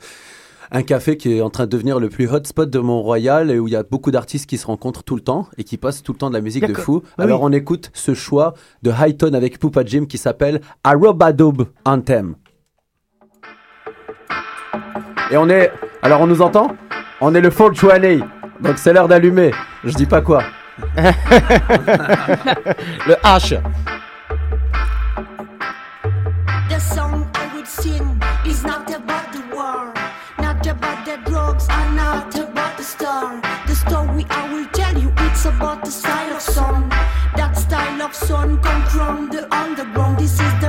[0.71, 3.69] Un café qui est en train de devenir le plus hotspot de Mont-Royal et où
[3.69, 6.13] il y a beaucoup d'artistes qui se rencontrent tout le temps et qui passent tout
[6.13, 7.03] le temps de la musique de fou.
[7.17, 8.53] Bah Alors on écoute ce choix
[8.83, 12.35] de Highton avec Poupa Jim qui s'appelle Arobadob Anthem.
[15.31, 15.73] Et on est.
[16.03, 16.77] Alors on nous entend?
[17.23, 18.27] On est le 420.
[18.61, 19.53] Donc c'est l'heure d'allumer.
[19.85, 20.43] Je dis pas quoi.
[23.07, 23.59] Le H.
[26.69, 29.93] The song I would sing is not about the war,
[30.39, 33.41] not about the drugs, not about the star.
[33.67, 36.89] The story I will tell you, it's about the style of song.
[37.37, 40.19] That style of song come from the underground.
[40.19, 40.68] This is the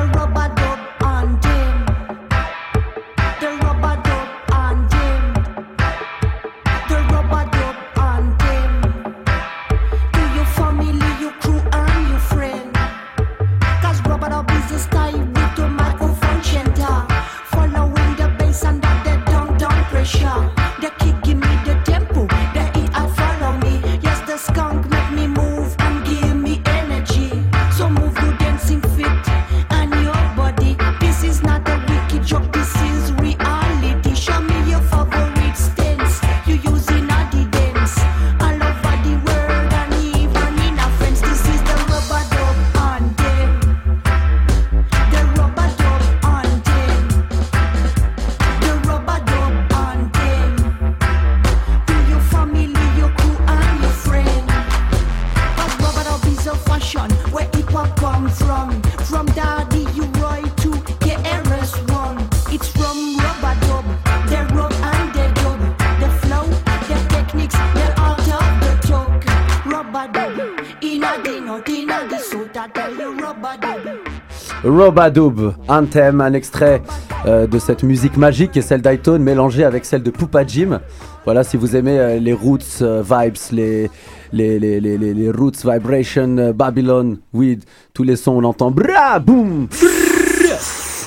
[74.79, 76.81] Robadoub, Anthem, un extrait
[77.25, 80.79] euh, de cette musique magique est celle d'Highton mélangée avec celle de Poupa Jim.
[81.25, 83.89] Voilà, si vous aimez euh, les roots euh, vibes, les,
[84.31, 89.67] les, les, les, roots vibration, Babylon, weed, tous les sons on entend bra, boum,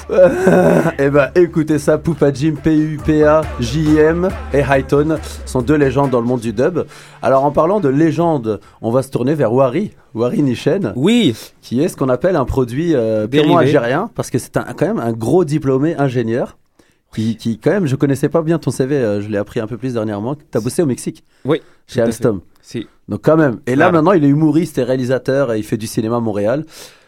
[0.99, 6.27] et ben écoutez ça, Poupa Jim, P-U-P-A, J-M et Highton sont deux légendes dans le
[6.27, 6.81] monde du dub.
[7.23, 11.35] Alors en parlant de légendes, on va se tourner vers Wari, Wari Nishen Oui.
[11.61, 14.87] qui est ce qu'on appelle un produit euh, purement algérien, parce que c'est un, quand
[14.87, 16.57] même un gros diplômé ingénieur.
[17.15, 19.67] Qui, qui, quand même, je connaissais pas bien ton CV, euh, je l'ai appris un
[19.67, 20.35] peu plus dernièrement.
[20.35, 21.61] Tu as bossé au Mexique Oui.
[21.87, 22.41] Chez Alstom.
[22.62, 22.87] Si.
[23.07, 23.59] Donc, quand même.
[23.67, 23.93] Et là, Voilà.
[23.93, 26.65] maintenant, il est humoriste et réalisateur et il fait du cinéma à Montréal.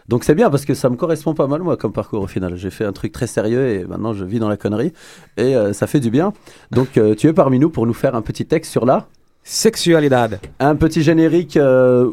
[0.09, 2.57] Donc, c'est bien parce que ça me correspond pas mal, moi, comme parcours au final.
[2.57, 4.93] J'ai fait un truc très sérieux et maintenant, je vis dans la connerie.
[5.37, 6.33] Et euh, ça fait du bien.
[6.71, 9.09] Donc, euh, tu es parmi nous pour nous faire un petit texte sur là.
[9.45, 10.41] Sexualidad.
[10.59, 12.13] Un petit générique euh,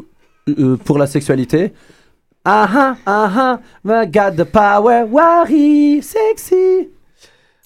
[0.50, 1.72] euh, pour la sexualité.
[2.44, 6.90] Ah ah ah ah, got the power, worry, sexy.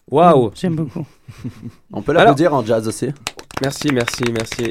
[0.08, 0.52] Waouh.
[0.54, 1.04] J'aime beaucoup.
[1.92, 3.08] On peut l'applaudir en jazz aussi.
[3.60, 4.70] Merci, merci, merci.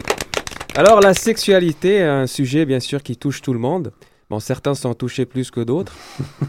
[0.76, 3.92] Alors, la sexualité, un sujet bien sûr qui touche tout le monde.
[4.30, 5.94] Bon, certains sont touchés plus que d'autres.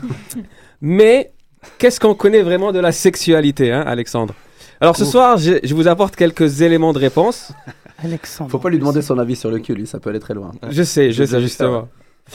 [0.81, 1.33] Mais
[1.79, 4.35] qu'est-ce qu'on connaît vraiment de la sexualité, hein, Alexandre?
[4.81, 5.11] Alors, ce Ouf.
[5.11, 7.53] soir, je, je vous apporte quelques éléments de réponse.
[8.03, 8.51] Alexandre.
[8.51, 10.53] Faut pas lui demander son avis sur le cul, lui, ça peut aller très loin.
[10.69, 11.89] Je sais, je Je sais sais justement.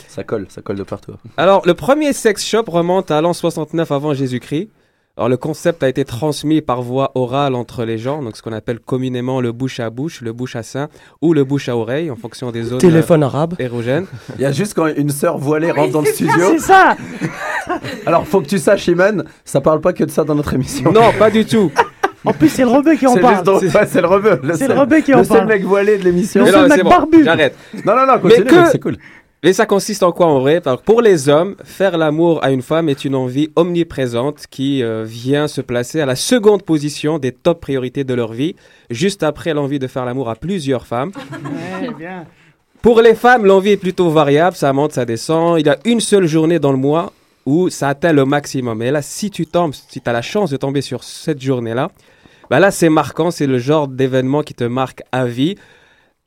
[0.08, 1.14] Ça colle, ça colle de partout.
[1.38, 4.70] Alors, le premier sex shop remonte à l'an 69 avant Jésus-Christ.
[5.18, 8.54] Alors, le concept a été transmis par voie orale entre les gens, donc ce qu'on
[8.54, 10.88] appelle communément le bouche à bouche, le bouche à sein
[11.22, 13.56] ou le bouche à oreille en fonction des zones Téléphone arabe.
[13.60, 14.06] euh, érogènes.
[14.38, 16.58] Il y a juste quand une sœur voilée rentre dans le C'est studio.
[16.60, 16.96] ça
[18.06, 20.92] Alors, faut que tu saches, Iman, ça parle pas que de ça dans notre émission.
[20.92, 21.72] Non, pas du tout.
[22.24, 23.44] En plus, c'est le rebeu qui en C'est parle.
[23.88, 24.40] c'est le rebeu.
[24.44, 25.50] le C'est le rebeu qui en Le seul parle.
[25.50, 26.42] mec voilé de l'émission.
[26.46, 27.24] Le seul non, mec c'est bon, barbu.
[27.24, 27.56] J'arrête.
[27.84, 28.98] Non, non, non, continue, c'est cool.
[29.44, 30.62] Et ça consiste en quoi en vrai?
[30.86, 35.48] Pour les hommes, faire l'amour à une femme est une envie omniprésente qui euh, vient
[35.48, 38.56] se placer à la seconde position des top priorités de leur vie,
[38.92, 41.12] juste après l'envie de faire l'amour à plusieurs femmes.
[41.44, 42.26] Ouais, bien.
[42.84, 45.60] Pour les femmes, l'envie est plutôt variable, ça monte, ça descend.
[45.60, 47.12] Il y a une seule journée dans le mois
[47.48, 48.84] où ça atteint le maximum.
[48.84, 51.90] Et là, si tu tombes, si tu as la chance de tomber sur cette journée-là,
[52.52, 55.56] Bah là, c'est marquant, c'est le genre d'événement qui te marque à vie.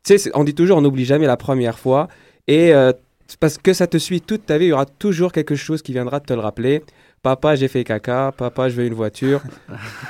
[0.06, 2.08] Tu sais, on dit toujours, on n'oublie jamais la première fois.
[2.48, 2.92] Et euh,
[3.40, 5.92] parce que ça te suit toute ta vie, il y aura toujours quelque chose qui
[5.92, 6.82] viendra te le rappeler.
[7.22, 8.32] Papa, j'ai fait caca.
[8.36, 9.40] Papa, je veux une voiture.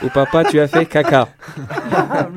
[0.02, 1.28] Ou papa, tu as fait caca.
[1.96, 2.28] Ah.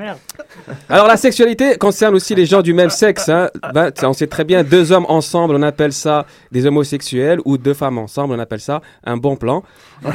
[0.90, 3.28] Alors la sexualité concerne aussi les gens du même sexe.
[3.30, 3.50] hein.
[3.74, 7.74] Ben, on sait très bien, deux hommes ensemble, on appelle ça des homosexuels, ou deux
[7.74, 9.64] femmes ensemble, on appelle ça un bon plan.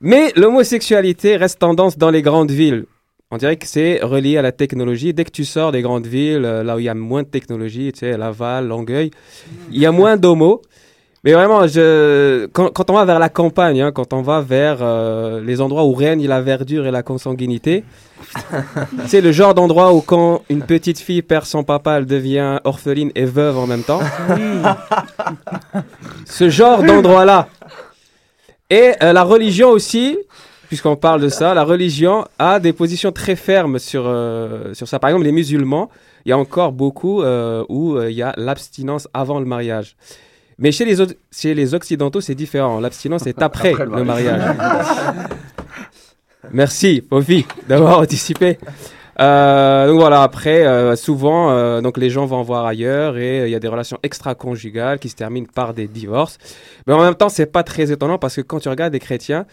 [0.00, 2.86] Mais l'homosexualité reste tendance dans les grandes villes.
[3.30, 5.12] On dirait que c'est relié à la technologie.
[5.12, 7.28] Dès que tu sors des grandes villes, euh, là où il y a moins de
[7.28, 9.10] technologie, tu sais, Laval, Longueuil,
[9.70, 10.62] il y a moins d'homos.
[11.24, 12.46] Mais vraiment, je...
[12.46, 15.84] quand, quand on va vers la campagne, hein, quand on va vers euh, les endroits
[15.84, 17.84] où règne la verdure et la consanguinité,
[19.06, 23.10] c'est le genre d'endroit où quand une petite fille perd son papa, elle devient orpheline
[23.14, 24.00] et veuve en même temps.
[26.24, 27.48] Ce genre d'endroit-là.
[28.70, 30.16] Et euh, la religion aussi,
[30.68, 34.98] puisqu'on parle de ça, la religion a des positions très fermes sur, euh, sur ça.
[34.98, 35.90] Par exemple, les musulmans,
[36.24, 39.96] il y a encore beaucoup euh, où euh, il y a l'abstinence avant le mariage.
[40.58, 42.80] Mais chez les, autres- chez les occidentaux, c'est différent.
[42.80, 44.42] L'abstinence est après, Après le le mariage.
[46.52, 48.58] Merci, Pofi, d'avoir anticipé.
[49.20, 53.50] Euh, donc voilà, après, euh, souvent, euh, donc les gens vont voir ailleurs et il
[53.50, 56.38] y a des relations extra-conjugales qui se terminent par des divorces.
[56.86, 59.44] Mais en même temps, c'est pas très étonnant parce que quand tu regardes des chrétiens,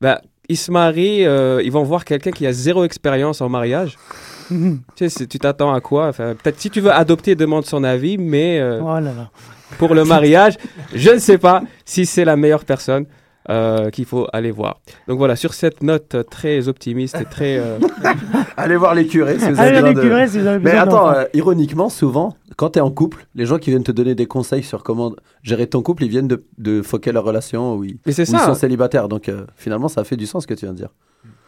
[0.00, 3.96] bah, ils se marient, euh, ils vont voir quelqu'un qui a zéro expérience en mariage.
[4.96, 6.08] tu sais, tu t'attends à quoi?
[6.08, 9.30] Enfin, Peut-être si tu veux adopter, demande son avis, mais euh, Oh là là.
[9.78, 10.54] pour le mariage,
[10.94, 13.06] je ne sais pas si c'est la meilleure personne
[13.50, 14.80] euh, qu'il faut aller voir.
[15.08, 17.58] Donc voilà, sur cette note très optimiste et très...
[17.58, 17.78] euh,
[18.56, 20.58] Allez voir les curés si vous avez Allez, besoin les de- curés, si vous avez
[20.58, 23.82] Mais besoin attends, euh, ironiquement, souvent, quand tu es en couple, les gens qui viennent
[23.82, 27.24] te donner des conseils sur comment gérer ton couple, ils viennent de, de foquer leur
[27.24, 29.08] relation ou ils, Mais c'est ou ils sont célibataires.
[29.08, 30.90] Donc euh, finalement, ça fait du sens ce que tu viens de dire.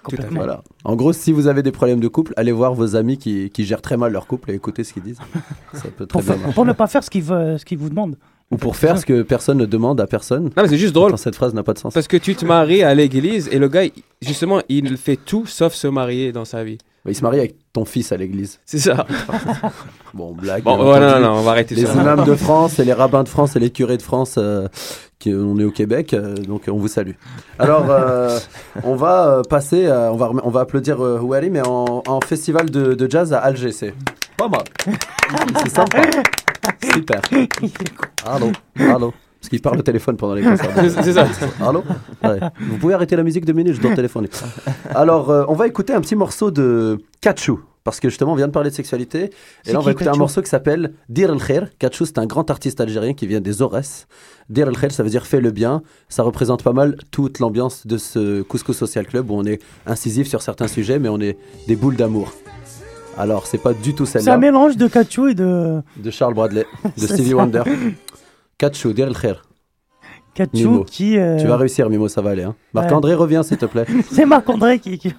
[0.08, 0.34] Tout à fait.
[0.34, 0.62] Voilà.
[0.84, 3.64] En gros, si vous avez des problèmes de couple, allez voir vos amis qui, qui
[3.64, 5.18] gèrent très mal leur couple et écoutez ce qu'ils disent.
[5.72, 8.16] Ça peut très Pour, bien pour ne pas faire ce qu'ils ce qu'ils vous demandent.
[8.50, 10.44] Ou pour faire ce que personne ne demande à personne.
[10.56, 11.16] Non, mais c'est juste drôle.
[11.18, 11.92] Cette phrase n'a pas de sens.
[11.94, 13.84] Parce que tu te maries à l'église et le gars,
[14.22, 16.78] justement, il fait tout sauf se marier dans sa vie.
[17.06, 18.60] Il se marie avec ton fils à l'église.
[18.64, 19.06] C'est ça.
[20.14, 20.62] Bon, blague.
[20.62, 21.00] Bon, entendu.
[21.00, 21.94] non, non, on va arrêter Les ça.
[21.94, 24.68] imams de France et les rabbins de France et les curés de France, euh,
[25.18, 27.14] qui, on est au Québec, euh, donc on vous salue.
[27.58, 28.38] Alors, euh,
[28.84, 32.70] on va euh, passer, on, va, on va applaudir euh, Houari, mais en, en festival
[32.70, 33.72] de, de jazz à Alger.
[33.72, 33.92] C'est
[34.36, 34.62] pas mal.
[35.64, 36.02] C'est sympa.
[36.94, 37.20] Super.
[38.26, 39.12] Allô, allô.
[39.40, 40.70] Parce qu'il parle au téléphone pendant les concerts.
[40.74, 41.26] C'est- ça.
[41.60, 41.82] Allô?
[42.22, 42.40] Ouais.
[42.60, 44.28] Vous pouvez arrêter la musique deux minutes, je dois téléphoner.
[44.94, 47.60] Alors, euh, on va écouter un petit morceau de Kachou.
[47.82, 49.30] Parce que justement, on vient de parler de sexualité.
[49.66, 51.68] Et là, on va écouter un morceau qui s'appelle Dir el Khair.
[51.78, 54.06] Kachou, c'est un grand artiste algérien qui vient des Aurès.
[54.48, 55.82] Dir el Khair, ça veut dire fais le bien.
[56.08, 60.26] Ça représente pas mal toute l'ambiance de ce Couscous Social Club où on est incisif
[60.28, 61.36] sur certains sujets, mais on est
[61.68, 62.32] des boules d'amour.
[63.18, 64.38] Alors, c'est pas du tout C'est un celle-là.
[64.38, 67.36] mélange de Kachou et de De Charles Bradley, de C'est Stevie ça.
[67.36, 67.62] Wonder.
[68.58, 69.42] Kachou, Dir el Khair.
[70.34, 70.84] Kachou Mimo.
[70.84, 71.16] qui.
[71.16, 72.42] euh, Tu vas réussir, Mimo, ça va aller.
[72.42, 72.56] Hein.
[72.72, 73.84] Marc-André, reviens, s'il te plaît.
[74.10, 74.98] C'est Marc-André qui.
[74.98, 75.14] qui-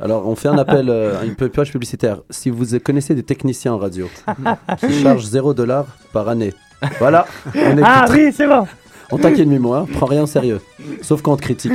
[0.00, 2.18] Alors, on fait un appel, euh, une page publicitaire.
[2.30, 4.08] Si vous connaissez des techniciens en radio
[4.80, 6.54] qui chargent 0 dollar par année,
[7.00, 8.64] voilà, on, est Ah oui, c'est bon.
[9.10, 10.60] on taquine Mimo, hein, prends rien au sérieux.
[11.02, 11.72] Sauf quand on te critique.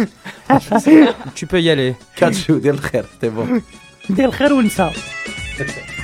[1.36, 1.96] Tu peux y aller.
[2.16, 3.46] Kachou, del khair, c'était bon.
[4.10, 4.92] Del Khair ou Nsa.
[5.56, 5.95] 先生。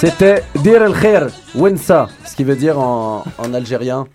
[0.00, 4.06] C'était Dir el Khair, Wensa, ce qui veut dire en, en algérien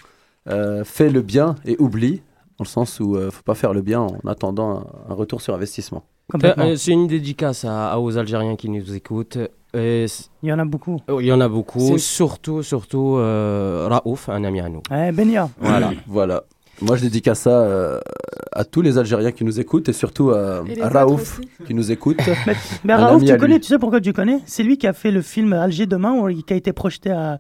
[0.50, 2.24] euh, fais le bien et oublie,
[2.58, 4.72] dans le sens où euh, faut pas faire le bien en attendant
[5.08, 6.04] un, un retour sur investissement.
[6.32, 6.66] Complètement.
[6.66, 9.38] Euh, C'est une dédicace à- à- aux Algériens qui nous écoutent.
[9.76, 10.06] Et
[10.42, 11.02] Il y en a beaucoup.
[11.08, 14.82] oh, il y en a beaucoup, C'est- surtout, surtout euh, Raouf, un ami à nous.
[14.92, 15.50] Eh, Benia.
[15.60, 15.92] Voilà.
[16.08, 16.44] Voilà.
[16.82, 18.00] Moi, je dédicace ça euh,
[18.52, 21.92] à tous les Algériens qui nous écoutent et surtout à, Et à Raouf qui nous
[21.92, 22.20] écoute.
[22.84, 24.40] Mais Un Raouf, tu connais, tu sais pourquoi tu connais?
[24.46, 27.38] C'est lui qui a fait le film Alger demain, où- qui a été projeté à,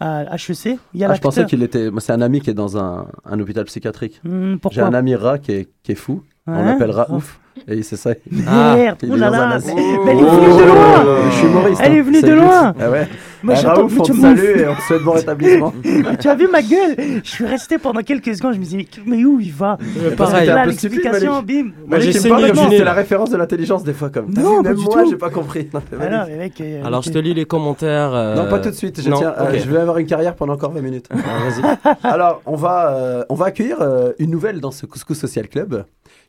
[0.00, 0.78] à HEC.
[0.94, 1.90] Il y a Ah, je pensais qu'il était.
[1.98, 4.20] C'est un ami qui est dans un, un hôpital psychiatrique.
[4.24, 6.22] Hmm, J'ai un ami rat qui est, qui est fou.
[6.46, 7.40] On l'appelle Raouf.
[7.68, 8.10] Et c'est ça.
[8.30, 11.30] Merde, est oh là là, mais- elle est venue de loin.
[11.30, 11.80] Je suis humoriste.
[11.84, 12.74] Elle hein, est venue c'est de loin.
[12.80, 13.08] Ah ouais.
[13.42, 15.10] Moi, Ah, j'entends- Raouf, mais on tu te me- salue et on te souhaite bon
[15.12, 15.72] rétablissement.
[16.20, 16.96] tu as vu ma gueule?
[17.22, 19.78] Je suis resté pendant quelques secondes, je me disais, mais où il va?
[19.78, 21.70] Que t'es Là, l'explication, bim.
[21.88, 24.32] Comme si c'était la référence de l'intelligence des fois comme.
[24.32, 25.68] Non, même moi, j'ai pas compris.
[25.74, 28.14] Ah mec, euh, Alors, je te lis les commentaires.
[28.14, 29.00] euh, Non, pas tout de suite.
[29.02, 31.08] Je, non, tiens, euh, je vais avoir une carrière pendant encore 20 minutes.
[31.10, 31.96] Alors, vas-y.
[32.02, 33.76] Alors, on va, on va accueillir
[34.18, 35.84] une nouvelle dans ce Couscous Social Club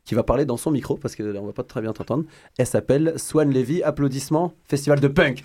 [0.05, 2.25] qui va parler dans son micro parce on va pas très bien t'entendre.
[2.57, 3.83] Elle s'appelle Swan Levy.
[3.83, 4.53] Applaudissements.
[4.67, 5.43] Festival de punk.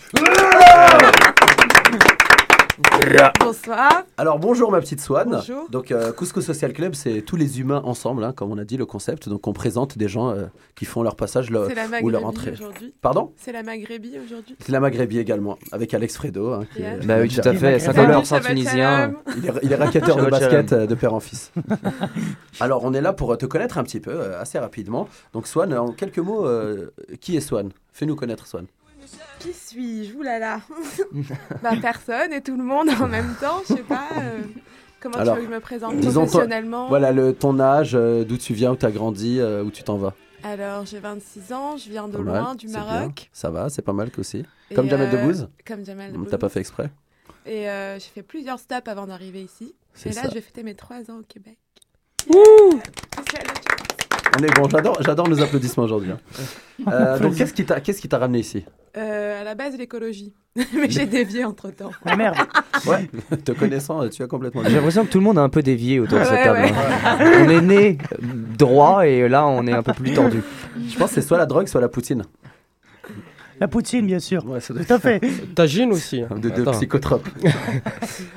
[3.41, 4.05] Bonsoir.
[4.17, 5.29] Alors bonjour ma petite Swan.
[5.31, 5.69] Bonjour.
[5.71, 8.77] Donc euh, Couscous Social Club, c'est tous les humains ensemble, hein, comme on a dit
[8.77, 9.29] le concept.
[9.29, 12.25] Donc on présente des gens euh, qui font leur passage le- C'est la ou leur
[12.27, 12.53] entrée.
[12.53, 12.95] aujourd'hui.
[13.01, 13.33] Pardon?
[13.37, 14.57] C'est la Maghrébie aujourd'hui.
[14.61, 16.53] C'est la Maghrébie également, avec Alex Fredo.
[16.53, 16.95] hein, qui Yeah.
[16.97, 18.73] est- Bah oui, tout à fait, Salut, 50% Shabbat tunisien.
[18.75, 19.17] shalom.
[19.37, 21.53] Il est, il est racketteur de basket euh, de père en fils.
[22.61, 25.09] Alors, on est là pour te connaître un petit peu, euh, assez rapidement.
[25.33, 27.71] Donc, Swan, en quelques mots, euh, qui est Swan?
[27.93, 28.67] Fais-nous connaître Swan.
[29.39, 30.15] Qui suis-je?
[30.17, 30.61] Ouh là.
[31.63, 33.61] bah personne et tout le monde en même temps.
[33.69, 34.09] Je sais pas.
[34.21, 34.43] euh,
[35.01, 36.89] comment Alors, tu veux que je me présente professionnellement?
[36.89, 39.83] voilà le, ton âge, euh, d'où tu viens, où tu as grandi, euh, où tu
[39.83, 40.15] t'en vas?
[40.45, 41.77] Alors j'ai 26 ans.
[41.77, 43.15] Je viens de Pas loin, mal, du Maroc.
[43.15, 43.25] bien.
[43.33, 44.45] Ça va, c'est pas mal aussi.
[44.71, 45.49] Et, Comme Jamel euh, Debbouze?
[45.67, 46.29] Comme Jamel Mm, Debbouze.
[46.31, 46.91] T'as pas fait exprès?
[47.47, 49.75] Et euh, j'ai fait plusieurs stops avant d'arriver ici.
[49.95, 50.29] C'est Et là, ça.
[50.31, 51.59] je vais fêter mes 3 ans au Québec.
[54.39, 56.11] On est bon, j'adore, j'adore nos applaudissements aujourd'hui.
[56.13, 56.19] hein.
[56.91, 58.65] Euh, donc, qu'est-ce qui t'a, qu'est-ce qui t'a ramené ici?
[58.97, 60.35] Euh, à la base, l'écologie.
[60.57, 61.93] Mais j'ai dévié entre temps.
[62.05, 62.35] Ah merde.
[62.87, 63.09] Ouais,
[63.45, 64.63] te connaissant, tu as complètement.
[64.67, 66.59] J'ai l'impression que tout le monde a un peu dévié autour de cette Ouais, table.
[66.63, 66.73] ouais.
[67.07, 67.19] hein.
[67.47, 67.99] On est né
[68.59, 70.43] droit et là on est un peu plus tendu.
[70.89, 72.25] Je pense que c'est soit la drogue, soit la poutine.
[73.61, 74.45] La poutine, bien sûr.
[74.49, 75.21] Ouais, ça doit Tout à fait.
[75.55, 76.23] Tagine aussi.
[76.23, 76.73] De deux Attends.
[76.73, 77.29] psychotropes.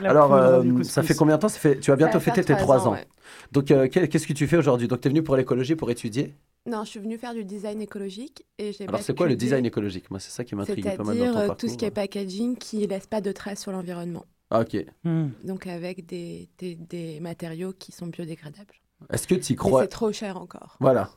[0.04, 0.92] La Alors, poudre euh, du couscous.
[0.94, 1.48] ça fait combien de temps?
[1.50, 2.92] Ça fait, Tu vas bientôt fêter tes trois 3 ans.
[2.92, 3.08] ans, ouais.
[3.52, 4.88] Donc, euh, qu'est- qu'est-ce que tu fais aujourd'hui?
[4.88, 6.34] Donc, tu es venu pour l'écologie pour étudier?
[6.68, 8.46] Non, je suis venue faire du design écologique.
[8.58, 10.10] Et j'ai Alors, c'est quoi le design écologique?
[10.10, 12.58] Moi, c'est ça qui m'intrigue pas mal dans C'est-à-dire euh, tout ce qui est packaging
[12.58, 14.26] qui laisse pas de traces sur l'environnement.
[14.50, 14.78] Ah, ok.
[15.04, 15.28] Hmm.
[15.44, 18.74] Donc avec des, des, des matériaux qui sont biodégradables.
[19.12, 19.84] Est-ce que tu y crois?
[19.84, 20.78] c'est trop cher encore.
[20.80, 21.10] Voilà.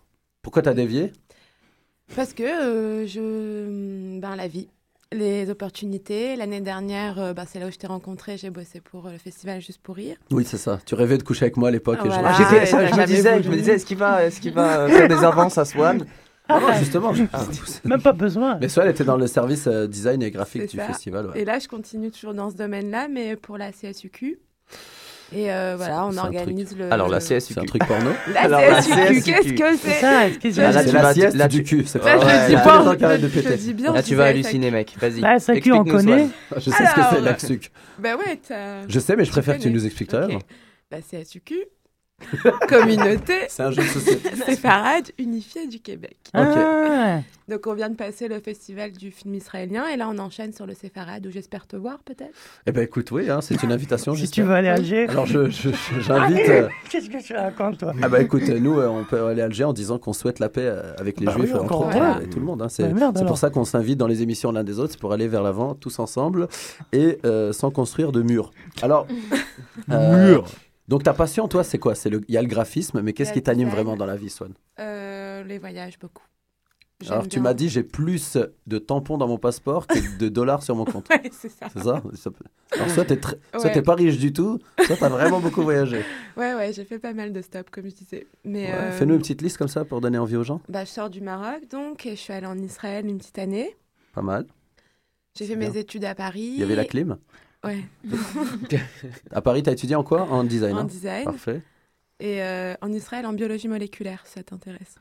[0.42, 1.12] Pourquoi t'as dévié?
[2.14, 4.18] Parce que euh, je...
[4.18, 4.68] Ben, la vie,
[5.12, 6.36] les opportunités.
[6.36, 8.36] L'année dernière, euh, ben, c'est là où je t'ai rencontré.
[8.36, 10.16] J'ai bossé pour euh, le festival Juste pour Rire.
[10.30, 10.78] Oui, c'est ça.
[10.84, 11.98] Tu rêvais de coucher avec moi à l'époque.
[12.00, 12.28] et je- Voilà.
[12.30, 14.88] Ah, ça, je me disais, je me disais, est-ce qu'il va, est-ce qu'il va euh,
[14.88, 16.04] faire des avances à Swan?
[16.50, 17.12] Ah non, justement.
[17.12, 17.24] je-
[17.84, 18.58] Même pas besoin.
[18.60, 20.86] Mais soit elle était dans le service euh, design et graphique du ça.
[20.86, 21.26] festival.
[21.26, 21.40] ouais.
[21.40, 24.38] Et là, je continue toujours dans ce domaine-là, mais pour la CSUQ.
[25.30, 26.90] Et euh, voilà, on organise le.
[26.92, 27.40] Alors la CSUQ.
[27.54, 30.72] C'est un truc porno La Alors, la CSUQ, qu'est-ce que C'est c'est ça, que Ah,
[30.72, 31.82] là, tu vas- du cul.
[31.82, 32.96] Pas je dis là, pas.
[32.96, 33.92] Je dis bien.
[33.92, 35.20] Là tu vas halluciner mec, vas-y.
[35.20, 36.18] La SAQ, on Explique-nous, connaît.
[36.18, 36.30] Swan.
[36.56, 37.70] Je sais ce que c'est, la suc.
[37.98, 40.30] Bah ouais, t'as- Je sais, mais je préfère que tu nous expliques l'heure.
[40.90, 41.54] La CSUQ,
[42.68, 46.16] communauté séfarade unifiée du Québec.
[46.34, 50.52] Ah, Donc on vient de passer le festival du film israélien et là on enchaîne
[50.52, 52.32] sur le séfarade où j'espère te voir peut-être.
[52.66, 54.14] Eh ben écoute, oui, hein, c'est une invitation.
[54.14, 55.06] si tu veux aller à Alger.
[55.08, 55.48] Alors je-
[56.00, 56.48] j'invite.
[56.48, 57.92] euh, Qu'est-ce que tu racontes, toi?
[58.02, 60.48] Ah bah écoute, nous euh, on peut aller à Alger en disant qu'on souhaite la
[60.48, 62.62] paix euh, avec les Bah juifs oui, entre autres, et tout le monde.
[62.62, 62.68] hein.
[62.68, 65.12] C'est Bah c'est pour ça qu'on s'invite dans les émissions l'un des autres, c'est pour
[65.12, 66.48] aller vers l'avant tous ensemble
[66.92, 68.50] et euh, sans construire de murs.
[68.82, 69.06] Alors,
[69.90, 70.38] euh,
[70.88, 71.94] donc ta passion, toi, c'est quoi?
[71.94, 74.30] C'est le, il y a le graphisme, mais qu'est-ce qui t'anime vraiment dans la vie,
[74.30, 74.52] Swan?
[74.80, 76.24] Euh, les voyages beaucoup.
[77.08, 78.36] Alors tu m'as dit j'ai plus
[78.66, 81.08] de tampons dans mon passeport que de dollars sur mon compte.
[81.10, 81.68] Ouais, c'est ça.
[81.72, 82.02] C'est ça,
[82.72, 83.16] Alors soit t'es
[83.76, 83.82] Ouais.
[83.82, 86.02] pas riche du tout, soit t'as vraiment beaucoup voyagé.
[86.36, 88.26] Ouais ouais, j'ai fait pas mal de stops comme je disais.
[88.44, 90.60] Mais Ouais, euh, Fais-nous une petite liste comme ça pour donner envie aux gens.
[90.68, 93.76] bah, je sors du Maroc donc et je suis allée en Israël une petite année.
[94.12, 94.46] Pas mal.
[95.38, 96.50] J'ai fait mes études à Paris.
[96.54, 97.16] Il y avait la clim.
[97.64, 97.84] Ouais.
[99.30, 100.22] À Paris, t'as étudié en quoi?
[100.30, 100.74] En design.
[100.76, 100.84] en hein?
[100.84, 101.24] design.
[101.24, 101.62] Parfait.
[102.20, 104.96] Et euh, en Israël en biologie moléculaire, si ça t'intéresse?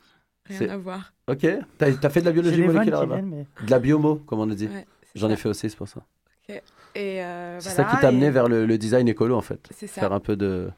[0.45, 1.13] Rien à voir.
[1.27, 1.45] Ok.
[1.77, 3.21] T'as as fait de la biologie moléculaire là-bas?
[3.21, 4.67] Mais- De la biomo, comme on a dit.
[4.67, 4.85] Ouais,
[5.15, 6.01] J'en ai fait aussi, c'est pour ça.
[6.49, 6.61] Ok.
[6.95, 9.41] Et euh, C'est voilà, ça qui t'a amené et- vers le, le design écolo en
[9.41, 9.67] fait.
[9.71, 10.01] C'est ça.
[10.01, 10.69] Faire un peu de.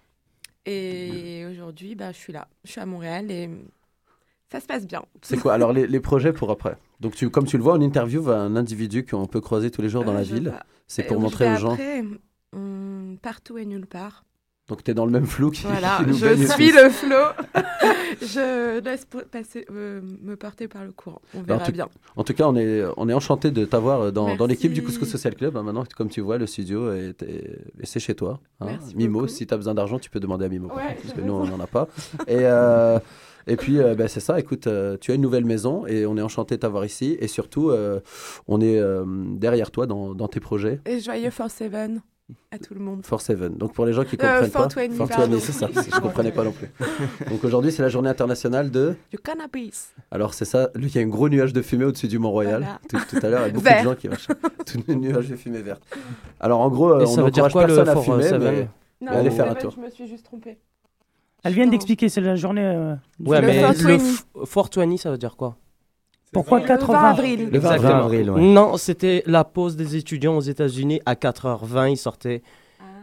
[0.65, 2.47] Et aujourd'hui, bah, je suis là.
[2.65, 3.49] Je suis à Montréal et
[4.51, 5.03] ça se passe bien.
[5.21, 5.53] C'est quoi?
[5.53, 6.75] Alors les, les projets pour après?
[6.99, 9.89] Donc tu, comme tu le vois, on interviewe un individu qu'on peut croiser tous les
[9.89, 10.49] jours dans la ville.
[10.49, 10.63] vois.
[10.90, 11.74] C'est pour montrer aux gens.
[11.74, 12.04] après,
[12.54, 14.26] hum, partout et nulle part.
[14.68, 17.16] Donc t'es dans le même flou qui, Voilà, nous je suis le flot.
[18.22, 21.22] je laisse passer, euh, me porter par le courant.
[21.34, 21.88] On En verra tout, bien.
[22.16, 24.84] en tout cas, on est, on est enchanté de t'avoir dans, dans l'équipe du.
[24.84, 25.58] Couscous Social Club.
[25.58, 27.16] hein, maintenant, comme tu vois, le studio est,
[27.84, 28.40] c'est chez toi.
[28.62, 28.78] hein.
[28.96, 29.28] Mimo, beaucoup.
[29.28, 30.68] si tu as besoin d'argent, tu peux demander à Mimo.
[30.68, 31.88] Ouais, parce que nous, on n'en a pas.
[32.28, 33.00] Et, euh,
[33.48, 34.40] et puis, euh, ben, c'est ça.
[34.40, 37.18] Écoute, euh, tu as une nouvelle maison et on est enchanté de t'avoir ici.
[37.20, 38.00] Et surtout, euh,
[38.48, 40.80] on est euh, derrière toi dans, dans tes projets.
[40.86, 42.02] Et joyeux For Seven
[42.52, 43.04] à tout le monde.
[43.04, 43.56] For Seven.
[43.58, 45.38] Donc pour les gens qui Euh, comprennent pas, 420, For pardon.
[45.38, 45.68] 420, c'est ça.
[45.96, 46.70] Je comprenais pas non plus.
[47.28, 48.94] Donc aujourd'hui, c'est la journée internationale de.
[49.10, 49.96] Du cannabis.
[50.12, 52.62] Alors c'est ça, lui, il y a un gros nuage de fumée au-dessus du Mont-Royal.
[52.62, 52.80] Voilà.
[52.88, 53.80] Tout, tout à l'heure, il y a beaucoup Vert.
[53.84, 54.28] de gens qui marchent.
[54.66, 55.82] Tout un nuage de fumée verte.
[56.40, 58.54] Alors en gros, Et on ça veut dire n'encourage quoi, le personne à fumer, Seven
[59.02, 59.72] mais Non, allez le faire un tour.
[59.76, 60.60] Je me suis juste trompée.
[61.44, 62.64] Elle vient d'expliquer, c'est la journée.
[62.64, 63.90] euh, Ouais, mais 420.
[63.90, 65.56] le f- 420, ça veut dire quoi?
[66.32, 67.50] Pourquoi Le 80 20 avril.
[67.52, 68.42] Le 20 20 avril, ouais.
[68.42, 72.44] Non, c'était la pause des étudiants aux États-Unis à 4h20, ils sortaient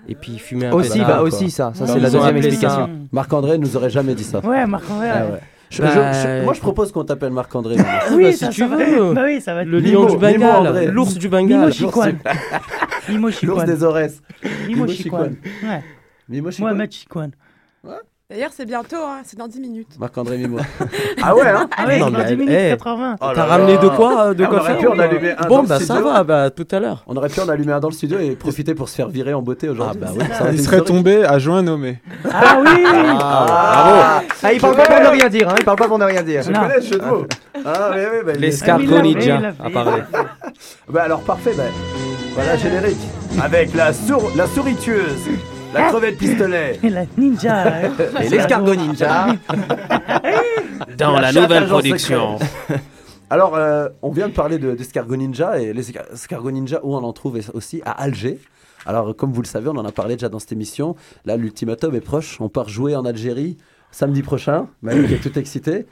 [0.08, 0.76] et puis ils fumaient un peu.
[0.76, 1.72] Aussi, Ah, bah aussi ça.
[1.74, 2.86] Ça, Ouais, c'est la deuxième explication.
[2.86, 2.90] ça-.
[3.10, 4.38] Marc-André nous aurait jamais dit ça.
[4.46, 5.08] Ouais, Marc-André.
[5.10, 5.32] Ah ouais.
[5.32, 5.40] ouais.
[5.68, 7.74] Je- Bah, je- je- moi, je propose qu'on t'appelle Marc-André.
[7.78, 9.12] bah, Oui, si ça, tu ça va- veux.
[9.14, 10.16] Bah oui, ça va être Le lion du.
[10.16, 11.72] Bengale, l'ours du Mimo Bengale.
[13.42, 14.22] L'ours des Aurès.
[14.68, 15.18] Mimo Chiquan.
[15.64, 15.82] Ouais.
[16.28, 16.64] Mimo Chiquan.
[16.66, 17.30] Mohamed Chiquan.
[18.28, 20.00] D'ailleurs, c'est bientôt, hein, c'est dans 10 minutes.
[20.00, 20.58] Marc-André Mimo.
[21.22, 22.70] ah ouais, hein Ah ouais, Non, dans mais 10 minutes, eh.
[22.70, 23.16] 80.
[23.20, 24.98] Oh là T'as ramené de quoi euh, De Ah, on quoi aurait faire pu en
[24.98, 27.04] allumer un dans Bon, le bah ça va, bah tout à l'heure.
[27.06, 29.32] On aurait pu en allumer un dans le studio et profiter pour se faire virer
[29.32, 30.00] en beauté aujourd'hui.
[30.02, 30.24] Ah bah oui.
[30.32, 32.00] Ça aurait Il serait tombé à juin nommé.
[32.28, 32.84] Ah oui
[33.20, 35.54] Ah, Ah, il parle pas pour ne rien dire, hein.
[35.60, 36.42] Il parle pas pour ne rien dire.
[36.42, 36.62] Je Non.
[36.62, 37.26] connais ce jeu de mots.
[37.54, 37.92] Ah bah, Ah,
[39.54, 39.66] fait.
[39.66, 40.02] à parler.
[40.88, 41.62] Bah alors parfait, bah,
[42.34, 42.98] voilà générique.
[43.40, 45.28] Avec la, sour la souritueuse,
[45.78, 47.82] la crevette pistolet Et la ninja.
[48.22, 49.28] et l'escargot ninja.
[50.98, 52.38] Dans La nouvelle production.
[53.30, 56.94] Alors, euh, on vient de parler de- d'escargot ninja et les escar- escargots ninja, où
[56.94, 58.38] on en trouve aussi à Alger.
[58.86, 60.94] Alors, comme vous le savez, on en a parlé déjà dans cette émission.
[61.24, 62.40] Là, l'ultimatum est proche.
[62.40, 63.56] On part jouer en Algérie
[63.90, 64.68] samedi prochain.
[64.82, 65.86] Malik est tout excité.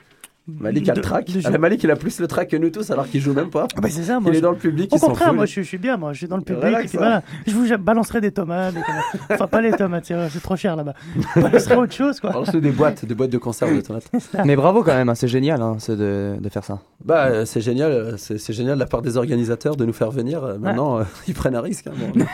[0.47, 1.29] Malik a le track.
[1.43, 1.57] Ah.
[1.57, 3.67] Malik, il a plus le track que nous tous alors qu'il joue même pas.
[3.75, 4.29] Ah bah c'est ça, moi.
[4.29, 6.13] Il est je- dans le public, Au contraire, moi je, suis- je suis bien, moi
[6.13, 6.63] je suis dans le public.
[6.63, 7.01] Relax, et puis hein.
[7.01, 8.75] voilà, je vous balancerai des tomates.
[9.31, 10.93] Enfin, pas les tomates, c'est trop cher là-bas.
[11.35, 12.43] Je balancerai autre chose quoi.
[12.53, 14.07] Des boîtes, des boîtes de conserve de tomates.
[14.45, 16.79] Mais bravo quand même, hein, c'est génial hein, de, de faire ça.
[17.03, 20.11] Bah, euh, c'est génial, euh, c'est génial de la part des organisateurs de nous faire
[20.11, 20.43] venir.
[20.43, 21.87] Euh, Maintenant, euh, ils prennent un risque.
[21.87, 22.25] hein, bon.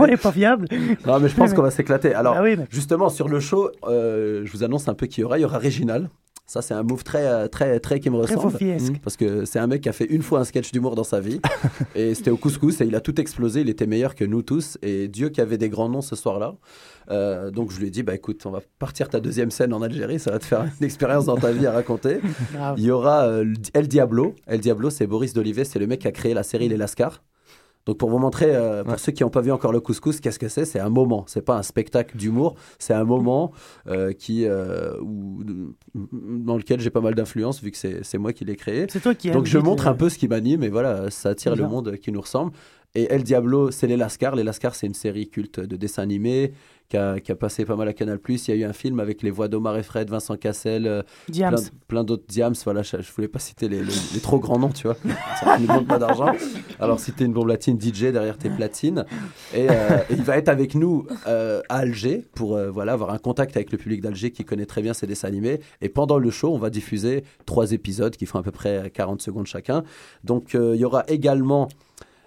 [0.00, 0.66] On n'est pas fiable.
[1.06, 2.14] non, mais je pense qu'on va s'éclater.
[2.14, 5.20] Alors, Ah oui, mais- justement, sur le show, euh, je vous annonce un peu qui
[5.20, 5.38] y aura.
[5.38, 6.08] Il y aura Réginal.
[6.46, 8.52] Ça, c'est un move très, euh, très, très qui me ressemble.
[8.60, 8.98] Mm.
[9.02, 11.18] Parce que c'est un mec qui a fait une fois un sketch d'humour dans sa
[11.18, 11.40] vie.
[11.94, 13.62] et c'était au couscous et il a tout explosé.
[13.62, 14.76] Il était meilleur que nous tous.
[14.82, 16.54] Et Dieu qui avait des grands noms ce soir-là.
[17.10, 19.80] Euh, donc je lui ai dit, bah écoute, on va partir ta deuxième scène en
[19.80, 20.18] Algérie.
[20.18, 22.20] Ça va te faire une expérience dans ta vie à raconter.
[22.76, 24.34] Il y aura euh, El Diablo.
[24.46, 27.22] El Diablo, c'est Boris Dolivet, c'est le mec qui a créé la série Les Lascars.
[27.86, 28.98] Donc pour vous montrer, euh, pour Ouais.
[28.98, 30.64] ceux qui n'ont pas vu encore le couscous, qu'est-ce que c'est?
[30.64, 31.24] C'est un moment.
[31.28, 32.54] C'est pas un spectacle d'humour.
[32.78, 33.52] C'est un moment
[33.88, 35.42] euh, qui, euh, où-
[35.94, 38.86] dans lequel j'ai pas mal d'influence vu que c'est moi qui l'ai créé.
[38.88, 41.54] C'est toi qui Donc je montre un peu ce qui m'anime et voilà, ça attire
[41.56, 42.52] le monde qui nous ressemble.
[42.96, 44.36] Et El Diablo, c'est Les Lascars.
[44.36, 46.52] Les Lascars, c'est une série culte de dessins animés
[46.88, 48.18] qui a, qui a passé pas mal à Canal+.
[48.28, 51.02] Il y a eu un film avec les voix d'Omar et Fred, Vincent Cassel, euh,
[51.50, 52.54] plein, plein d'autres Diams.
[52.64, 54.96] Voilà, je, je voulais pas citer les, les- les trop grands noms, tu vois.
[55.40, 56.32] Ça ne demande pas d'argent.
[56.78, 59.04] Alors, si t'es une bombe latine DJ derrière tes platines.
[59.54, 63.10] Et, euh, et il va être avec nous euh, à Alger pour euh, voilà, avoir
[63.10, 65.60] un contact avec le public d'Alger qui connaît très bien ces dessins animés.
[65.80, 69.22] Et pendant le show, on va diffuser trois épisodes qui font à peu près 40
[69.22, 69.84] secondes chacun.
[70.22, 71.68] Donc, il y aura également.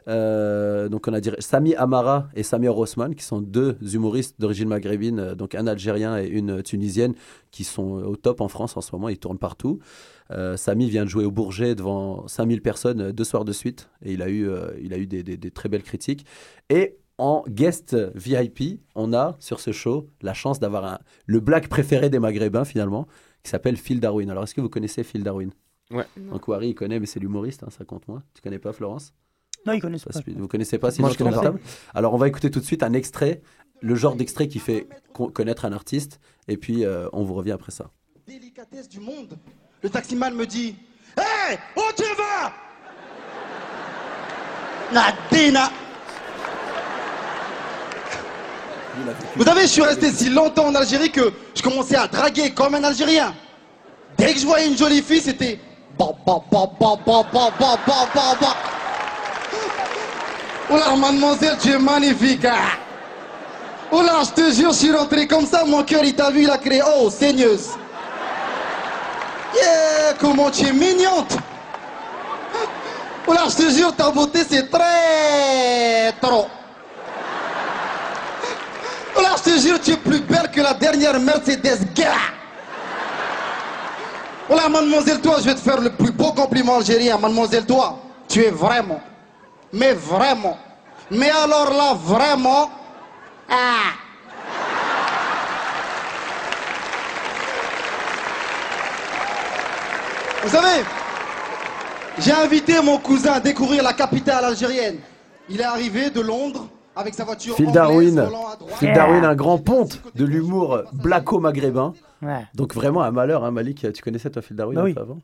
[0.07, 4.67] Euh, donc on a dit Sami Amara et Samir Osman qui sont deux humoristes d'origine
[4.69, 7.13] maghrébine, euh, donc un Algérien et une Tunisienne
[7.51, 9.79] qui sont au top en France en ce moment, ils tournent partout.
[10.31, 13.89] Euh, Sami vient de jouer au Bourget devant 5000 personnes euh, deux soirs de suite
[14.03, 16.25] et il a eu, euh, il a eu des, des- des très belles critiques.
[16.69, 22.09] Et en guest VIP, on a sur ce show la chance d'avoir le black préféré
[22.09, 23.07] des Maghrébins finalement,
[23.43, 24.29] qui s'appelle Phil Darwin.
[24.29, 25.49] Alors est-ce que vous connaissez Phil Darwin?
[25.89, 26.05] Ouais.
[26.31, 28.21] Donc Wari il connaît, mais c'est l'humoriste, hein, ça compte moins.
[28.35, 29.13] Tu connais pas Florence?
[29.67, 30.19] Non, ils connaissent pas.
[30.35, 31.41] Vous connaissez pas Moi, sinon je connais pas.
[31.41, 31.59] Table
[31.93, 33.41] Alors on va écouter tout de suite un extrait,
[33.81, 37.51] le genre d'extrait qui fait co- connaître un artiste, et puis euh, on vous revient
[37.51, 37.85] après ça.
[38.27, 39.37] délicatesse du monde.
[39.83, 40.75] Le taximan me dit
[41.17, 42.53] Hé, où tu vas?
[44.93, 45.69] Nadina
[49.35, 52.73] Vous savez, je suis resté si longtemps en Algérie que je commençais à draguer comme
[52.75, 53.35] un Algérien.
[54.17, 55.59] Dès que je voyais une jolie fille, c'était.
[55.99, 58.55] Ba, ba, ba, ba, ba, ba, ba, ba, ba, ba.
[60.69, 62.45] Là, mademoiselle, tu es magnifique.
[62.45, 62.55] hein.
[63.91, 66.49] Là, je te jure, je suis rentré comme ça, mon cœur, il t'a vu, il
[66.49, 66.81] a créé.
[66.85, 67.69] Oh, saigneuse.
[69.55, 71.25] Yeah, comment tu es mignonne.
[73.27, 76.47] Là, je te jure, ta beauté, c'est très trop.
[79.21, 82.11] Là, je te jure, tu es plus belle que la dernière Mercedes gars.
[84.49, 87.17] Là, mademoiselle, toi, je vais te faire le plus beau compliment algérien.
[87.17, 87.99] Mademoiselle, toi,
[88.29, 89.01] tu es vraiment,
[89.73, 90.57] mais vraiment,
[91.11, 92.69] mais alors là, vraiment,
[93.49, 93.93] ah.
[100.43, 100.83] Vous savez,
[102.19, 104.97] j'ai invité mon cousin à découvrir la capitale algérienne.
[105.49, 108.29] Il est arrivé de Londres avec sa voiture Phil Darwin.
[108.79, 111.93] Phil Darwin, un grand ponte de l'humour blacko-maghrébin.
[112.21, 112.45] Ouais.
[112.55, 113.85] Donc vraiment un malheur, hein, Malik.
[113.93, 114.93] Tu connaissais toi Phil Darwin Bah oui.
[114.97, 115.19] avant?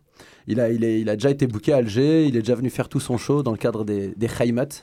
[0.47, 2.69] Il a, il, est- il a déjà été booké à Alger, il est déjà venu
[2.69, 4.27] faire tout son show dans le cadre des, des.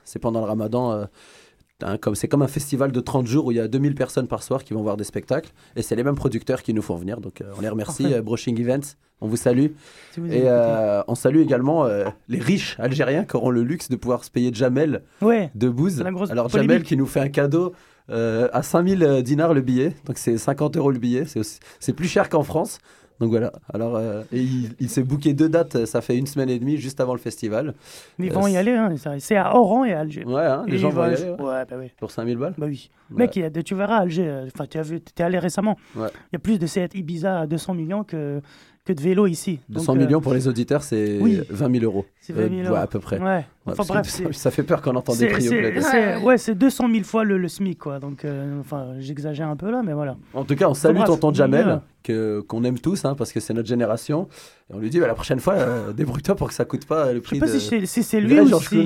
[0.04, 0.92] C'est pendant le ramadan.
[0.92, 1.04] euh,
[2.00, 4.42] comme, c'est comme un festival de 30 jours où il y a 2000 personnes par
[4.42, 5.50] soir qui vont voir des spectacles.
[5.76, 7.20] Et c'est les mêmes producteurs qui nous font venir.
[7.20, 8.96] Donc euh, on les remercie, euh, Brushing Events.
[9.22, 9.66] On vous salue.
[10.12, 11.86] Si vous Et euh, on salue également
[12.28, 15.50] les riches algériens qui auront le luxe de pouvoir se payer Jamel Ouais.
[15.54, 16.00] de Bouze.
[16.00, 16.52] Alors polémique.
[16.52, 17.74] Jamel qui nous fait un cadeau
[18.10, 21.24] euh, à 5000 dinars le billet, donc c'est 50 euros le billet,
[21.78, 22.78] c'est plus cher qu'en France.
[23.20, 26.26] Donc voilà, alors euh, et il, il s'est booké deux dates, euh, ça fait une
[26.26, 27.74] semaine et demie juste avant le festival.
[28.18, 30.24] Mais ils Euh, vont y aller, hein, c'est à Oran et à Alger.
[30.24, 31.30] Ouais, hein, les Et gens vont y aller, ouais.
[31.42, 31.90] Ouais, bah oui.
[31.98, 32.88] Pour 5000 balles Bah oui.
[33.10, 33.18] Ouais.
[33.18, 35.22] Mec, il y a des- tu verras à Alger, euh, enfin, tu as vu, es
[35.22, 35.76] allé récemment.
[35.96, 36.08] Ouais.
[36.32, 38.40] Il y a plus de Seat Ibiza à 200 millions que,
[38.86, 39.60] que de vélos ici.
[39.68, 41.42] 200 Donc, euh, millions pour les auditeurs, c'est oui.
[41.50, 42.06] 20 000 euros.
[42.22, 42.72] C'est 20 000 Euh, euros.
[42.76, 43.18] ouais, à peu près.
[43.66, 43.74] Ouais.
[43.78, 46.38] Enfin, parce que bref, ça, ça fait peur quand on entend des prix au Ouais,
[46.38, 47.98] c'est 200 000 fois le, le SMIC, quoi.
[47.98, 50.16] Donc, euh, enfin, j'exagère un peu là, mais voilà.
[50.32, 53.52] En tout cas, on salue tonton Jamel, que, qu'on aime tous, hein, parce que c'est
[53.52, 54.28] notre génération.
[54.70, 57.08] Et on lui dit, bah, la prochaine fois, euh, débrouille-toi pour que ça coûte pas
[57.12, 57.58] le Je prix sais pas de...
[57.58, 58.78] si c'est si c'est de lui ou si,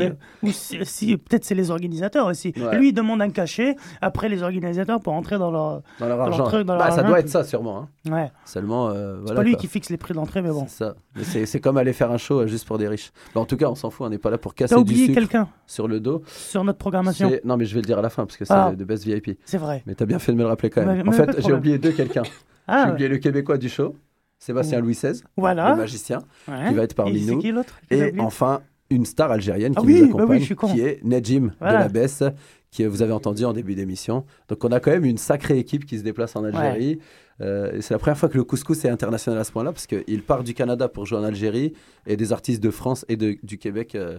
[0.42, 2.52] ou si, si- peut-être c'est les organisateurs aussi.
[2.56, 2.76] Ouais.
[2.76, 6.24] Lui il demande un cachet, après les organisateurs pour entrer dans leur Dans leur dans
[6.24, 6.44] argent.
[6.44, 7.08] truc, dans Bah, leur ça argent.
[7.10, 7.88] doit être ça, sûrement.
[8.06, 8.10] hein.
[8.12, 8.32] Ouais.
[8.44, 9.36] Seulement, euh, C'est voilà.
[9.36, 9.60] pas lui quoi.
[9.60, 10.64] qui fixe les prix d'entrée, mais bon.
[10.66, 10.94] C'est ça.
[11.14, 13.12] Mais c'est, c'est comme aller faire un show juste pour des riches.
[13.34, 14.90] Bah, en tout cas, on s'en fout, on n'est pas là pour casser T'as du
[14.92, 16.22] oublié sucre quelqu'un sur le dos.
[16.26, 17.28] sur notre programmation.
[17.30, 18.72] C'est- Non, mais je vais le dire à la fin parce que c'est Ah.
[18.76, 19.38] de Best VIP.
[19.44, 19.82] C'est vrai.
[19.86, 21.06] Mais t'as bien fait de me le rappeler quand Mais- même.
[21.06, 21.58] mais en pas de fait, j'ai problème.
[21.58, 22.22] oublié deux quelqu'un.
[22.66, 23.94] Ah, j'ai oublié le Québécois du show,
[24.38, 25.70] Sébastien Louis XVI, Voilà.
[25.72, 26.68] le magicien, Ouais.
[26.68, 27.38] qui va être parmi Et c'est nous.
[27.38, 28.60] qui l'autre Et oublié enfin,
[28.90, 30.68] une star algérienne Ah qui oui, nous bah oui, accompagne, je suis con.
[30.72, 31.78] qui est Nejim Voilà.
[31.78, 32.22] de la Besse,
[32.70, 34.24] qui euh, vous avez entendu en début d'émission.
[34.48, 36.98] Donc on a quand même une sacrée équipe qui se déplace en Algérie.
[37.40, 40.22] Euh, c'est la première fois que le couscous est international à ce point-là, parce qu'il
[40.22, 41.72] part du Canada pour jouer en Algérie,
[42.06, 44.18] et des artistes de France et de- du Québec euh,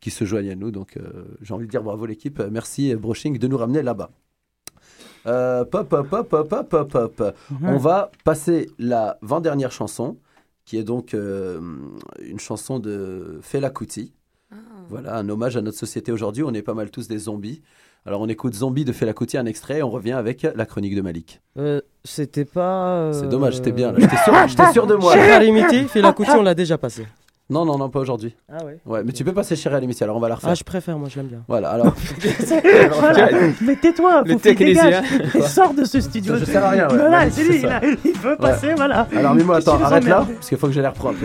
[0.00, 0.70] qui se joignent à nous.
[0.70, 4.10] Donc euh, j'ai envie de dire bravo l'équipe, merci Broching de nous ramener là-bas.
[5.26, 7.36] Euh, pop, pop, pop, pop, pop, pop.
[7.50, 7.68] Mhm.
[7.68, 10.18] On va passer la avant-dernière chanson,
[10.64, 11.60] qui est donc euh,
[12.22, 14.12] une chanson de Fela Kuti.
[14.90, 16.42] Voilà, un hommage à notre société aujourd'hui.
[16.44, 17.62] On est pas mal tous des zombies.
[18.06, 20.94] Alors on écoute Zombie de Fela Kuti, un extrait, et on revient avec la chronique
[20.94, 21.40] de Malik.
[21.56, 23.10] Euh, C'était pas.
[23.14, 23.98] C'est dommage, j'étais bien là.
[24.46, 25.14] J'étais sûr, de moi.
[25.14, 27.06] Chez Karimiti, fait la couture, on l'a déjà passé.
[27.50, 28.34] Non, non, non, pas aujourd'hui.
[28.50, 30.50] Ah ouais Ouais, mais tu peux passer chérie à alors on va la refaire.
[30.50, 31.42] Ah, je préfère, moi je l'aime bien.
[31.46, 31.94] Voilà, alors.
[33.60, 35.04] Mais tais-toi, Le faut dégage.
[35.46, 36.36] Sors de ce studio.
[36.36, 36.88] Je sers à rien.
[36.88, 39.06] Voilà, c'est il, a- veut passer, voilà.
[39.14, 41.18] Alors Mimo, attends, arrête là, parce qu'il faut que j'ai l'air propre.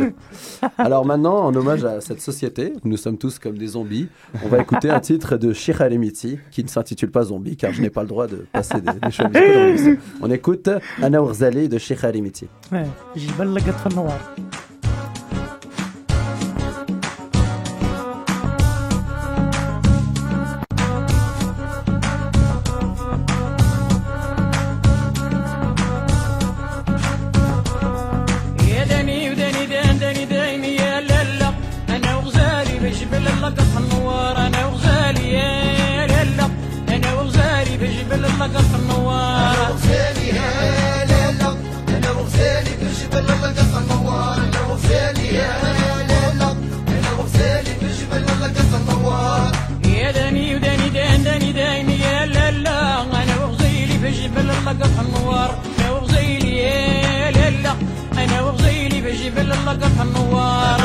[0.78, 4.10] Alors maintenant, en hommage à cette société, nous sommes tous comme des zombies,
[4.44, 7.82] on va écouter un titre de Shirley Lemiti, qui ne s'intitule pas Zombie, car je
[7.82, 9.98] n'ai pas le droit de passer des, choses.
[10.22, 10.70] On écoute
[11.02, 12.48] Anna Ourzali de Shirley Lemiti.
[12.74, 14.20] Ouais, j'ai mal la gâteau noire.
[59.69, 60.78] بجبل اللقط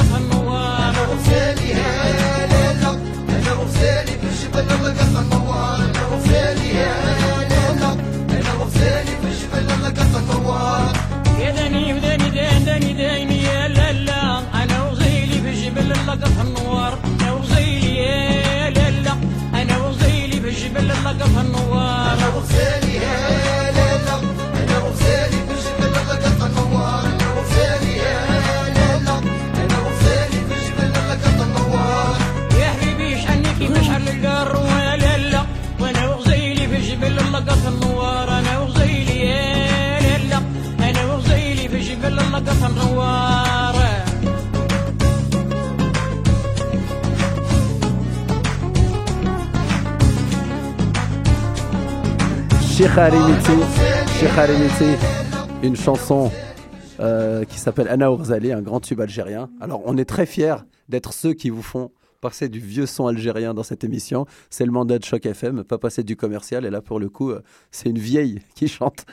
[0.00, 0.90] وقفها النوار
[3.28, 5.80] أنا وغزالي في الجبل وقفها النوار.
[8.30, 10.92] أنا وغزالي في الجبل وقفها النوار
[11.40, 12.30] يا داني وداني
[12.64, 19.12] داني دايمي يا لالا أنا وغزالي في الجبل وقفها النوار أنا وغزالي يا لالا
[19.54, 22.16] أنا وغزالي في الجبل وقفها النوار.
[54.46, 54.96] Limiti,
[55.62, 56.30] une chanson
[56.98, 59.50] euh, qui s'appelle Anna Ourzali, un grand tube algérien.
[59.60, 60.54] Alors, on est très fiers
[60.88, 61.90] d'être ceux qui vous font
[62.22, 64.24] passer du vieux son algérien dans cette émission.
[64.48, 66.64] C'est le mandat de Choc FM, pas passer du commercial.
[66.64, 69.04] Et là, pour le coup, euh, c'est une vieille qui chante.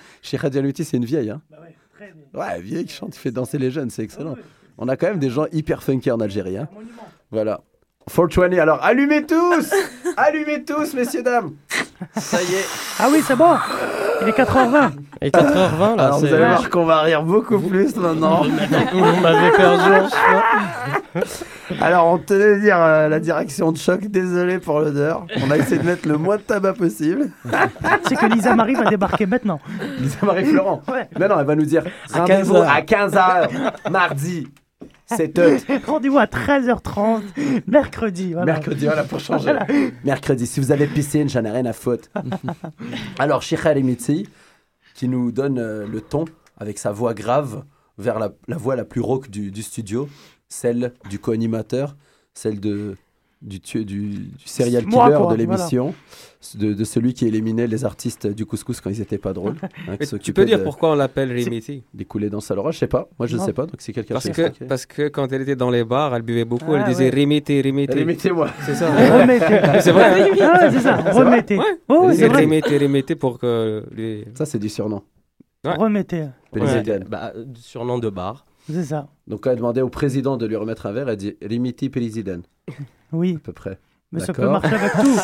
[0.53, 1.29] Limiti, c'est une vieille.
[1.29, 1.41] Hein
[2.35, 4.35] ouais, vieille qui chante, qui fait danser les jeunes, c'est excellent.
[4.77, 6.57] On a quand même des gens hyper funky en Algérie.
[6.57, 6.69] hein.
[7.31, 7.61] Voilà.
[8.09, 9.69] 420, alors allumez tous
[10.17, 11.51] Allumez tous, messieurs, dames
[12.15, 12.65] Ça y est.
[12.99, 13.55] Ah oui, c'est bon.
[14.21, 14.91] Il est 4h20.
[15.21, 18.43] Et 4h20 là, Alors vous c'est- allez voir qu'on va rire beaucoup plus maintenant.
[18.43, 19.91] Vous m'avez perdu.
[21.81, 25.25] Alors on tenait à dire à la direction de choc, désolé pour l'odeur.
[25.45, 27.29] On a essayé de mettre le moins de tabac possible.
[28.07, 29.59] C'est que Lisa Marie va débarquer maintenant.
[29.99, 30.81] Lisa Marie Florent.
[30.87, 31.09] Ouais.
[31.19, 31.83] Mais non, elle va nous dire
[32.13, 33.29] À rendez-vous 15 heures.
[33.29, 34.47] à 15h mardi.
[35.07, 35.57] C'est eux.
[35.87, 37.21] Rendez-vous à 13h30
[37.67, 38.33] mercredi.
[38.33, 38.53] Voilà.
[38.53, 39.51] Mercredi, voilà, pour changer.
[39.51, 39.65] Voilà.
[40.03, 42.09] Mercredi, si vous avez piscine, j'en ai rien à foutre.
[43.19, 44.27] Alors, Shikha Limiti,
[44.93, 46.25] qui nous donne euh, le ton
[46.57, 47.63] avec sa voix grave
[47.97, 50.09] vers la, la voix la plus rauque du, du studio,
[50.49, 51.95] celle du co-animateur,
[52.33, 52.95] celle de,
[53.41, 55.93] du, du, du serial Moi, killer quoi, de l'émission,
[56.55, 59.55] de, de celui qui éliminait les artistes du couscous quand ils étaient pas drôles.
[59.87, 62.79] hein, tu peux dire de- pourquoi on l'appelle Rimiti Des coulées dans sa Laura, je
[62.79, 63.07] sais pas.
[63.19, 63.65] Moi, je ne sais pas.
[63.67, 64.65] Donc, si quelqu'un parce que, expliquer.
[64.65, 67.09] parce que quand elle était dans les bars, elle buvait beaucoup, Ah, elle disait ouais.
[67.15, 67.99] Rimiti, Rimiti.
[67.99, 68.49] Remettez-moi.
[68.65, 68.89] C'est ça.
[69.19, 69.81] Remettez.
[69.81, 70.21] c'est vrai.
[70.21, 71.57] hein Ah ouais, c'est ça, remettez.
[71.57, 71.63] Ouais.
[71.89, 72.39] Oh, Elle c'est disait vrai.
[72.41, 74.25] Rimiti, Rimiti pour que les...
[74.35, 75.03] Ça, c'est du surnom.
[75.65, 75.73] Ouais.
[75.75, 76.25] Remettez.
[76.51, 76.99] Président.
[77.09, 78.45] Bah, surnom de bar.
[78.71, 79.07] C'est ça.
[79.27, 82.41] Donc, quand elle demandait au président de lui remettre un verre, elle dit Rimiti président.
[83.11, 83.35] Oui.
[83.35, 83.77] À peu près.
[84.13, 85.19] Mais ça peut marcher avec tout.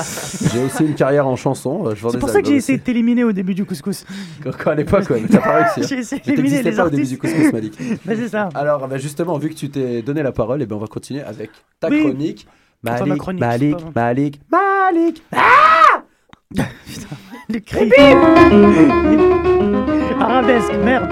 [0.54, 1.86] J'ai aussi une carrière en chanson.
[1.88, 4.04] euh, C'est pour ça que j'ai essayé de t'éliminer au début du couscous.
[4.44, 5.80] Quand, quand à l'époque, ouais, t'as pas réussi.
[5.80, 5.86] hein.
[5.88, 7.80] J'ai essayé d'éliminer les pas au début du couscous, Malik.
[8.06, 8.50] Mais c'est ça.
[8.54, 11.22] Alors, bah, justement, vu que tu t'es donné la parole, eh ben, on va continuer
[11.22, 12.02] avec ta Oui.
[12.04, 12.46] chronique.
[12.84, 15.24] Ma Malik, chronique, Malik, pas Malik, Malik.
[17.50, 17.90] Le cri.
[20.20, 21.10] Arabesque, merde.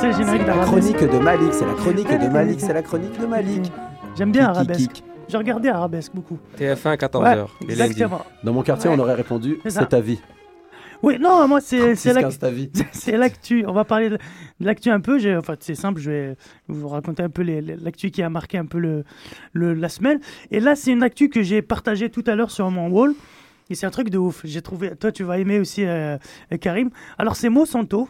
[0.00, 0.10] C'est
[0.46, 3.72] La chronique de Malik, c'est la chronique de Malik, c'est la chronique de Malik.
[4.16, 5.02] J'aime bien Arabesque.
[5.28, 6.38] J'ai regardé Arabesque beaucoup.
[6.58, 7.42] TF1 14h.
[7.42, 8.24] Ouais, exactement.
[8.44, 8.96] Dans mon quartier, Ouais.
[8.96, 10.20] on aurait répondu C'est ta vie.
[11.02, 12.70] Oui, non, moi, c'est c'est l'ac- 15 ta vie.
[12.92, 13.64] c'est l'actu.
[13.68, 14.18] On va parler de
[14.58, 15.18] l'actu un peu.
[15.18, 18.66] J'ai- Enfin, c'est simple, je vais vous raconter un peu l'actu qui a marqué un
[18.66, 19.04] peu le,
[19.52, 20.18] le- la semaine.
[20.50, 23.14] Et là, c'est une actu que j'ai partagée tout à l'heure sur mon wall.
[23.70, 24.40] Et c'est un truc de ouf.
[24.44, 24.96] J'ai trouvé.
[24.96, 26.16] Toi, tu vas aimer aussi, euh,
[26.60, 26.90] Karim.
[27.18, 28.08] Alors, c'est Monsanto.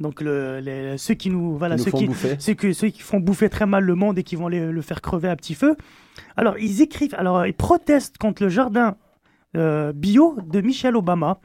[0.00, 1.56] Donc, le- les- ceux qui nous.
[1.56, 2.36] Voilà, Qui nous ceux, qui, bouffer.
[2.38, 4.82] ceux, que- ceux qui font bouffer très mal le monde et qui vont les- le
[4.82, 5.76] faire crever à petit feu.
[6.36, 7.14] Alors, ils écrivent.
[7.18, 8.96] Alors, ils protestent contre le jardin
[9.56, 11.38] euh, bio de Michelle Obama.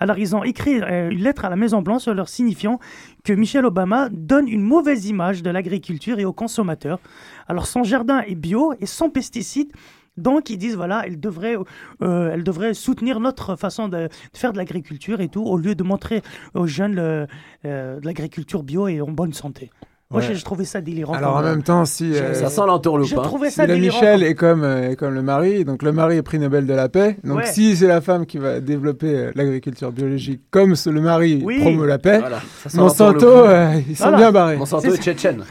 [0.00, 2.80] Alors, ils ont écrit euh, une lettre à la Maison-Blanche leur signifiant
[3.24, 6.98] que Michelle Obama donne une mauvaise image de l'agriculture et aux consommateurs.
[7.46, 9.72] Alors, son jardin est bio et sans pesticides.
[10.16, 11.56] Donc, ils disent, voilà, elle devrait,
[12.02, 16.22] euh, elle soutenir notre façon de, faire de l'agriculture et tout, au lieu de montrer
[16.54, 17.26] aux jeunes euh,
[17.64, 19.70] de l'agriculture bio et en bonne santé.
[20.12, 20.26] Moi, Ouais.
[20.28, 21.14] j'ai j'ai trouvé ça délirant.
[21.14, 22.12] Alors en même temps, si.
[22.14, 23.06] Euh, Ça sent l'entourloupe.
[23.08, 23.22] J'ai hein.
[23.22, 23.96] trouvé Si ça la délirant.
[23.98, 26.74] Michel est comme, euh, est comme le mari, donc le mari est prix Nobel de
[26.74, 27.16] la paix.
[27.24, 27.46] Donc Ouais.
[27.46, 31.60] si c'est la femme qui va développer euh, l'agriculture biologique, comme ce- le mari Oui.
[31.60, 32.40] promeut la paix, Voilà,
[32.74, 34.16] Monsanto, euh, ils sont Voilà.
[34.18, 34.56] bien barrés.
[34.56, 35.44] Monsanto est tchétchène.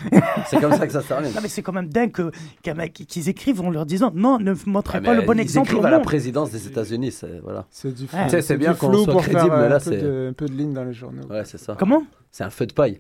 [0.48, 1.32] C'est comme ça que ça se termine.
[1.34, 2.32] Non, mais c'est quand même dingue que-
[2.62, 5.42] qu'un mec- qu'ils écrivent en leur disant non, ne montrez Ah, pas le bon ils
[5.42, 7.66] exemple écrivent à la présidence des États-unis, c'est voilà.
[7.72, 8.20] C'est du flou.
[8.42, 11.24] C'est bien qu'on soit crédible, mais là, c'est- un peu de ligne dans les journaux.
[11.30, 11.76] Ouais, c'est ça.
[11.78, 12.04] Comment?
[12.32, 13.00] C'est un feu de paille.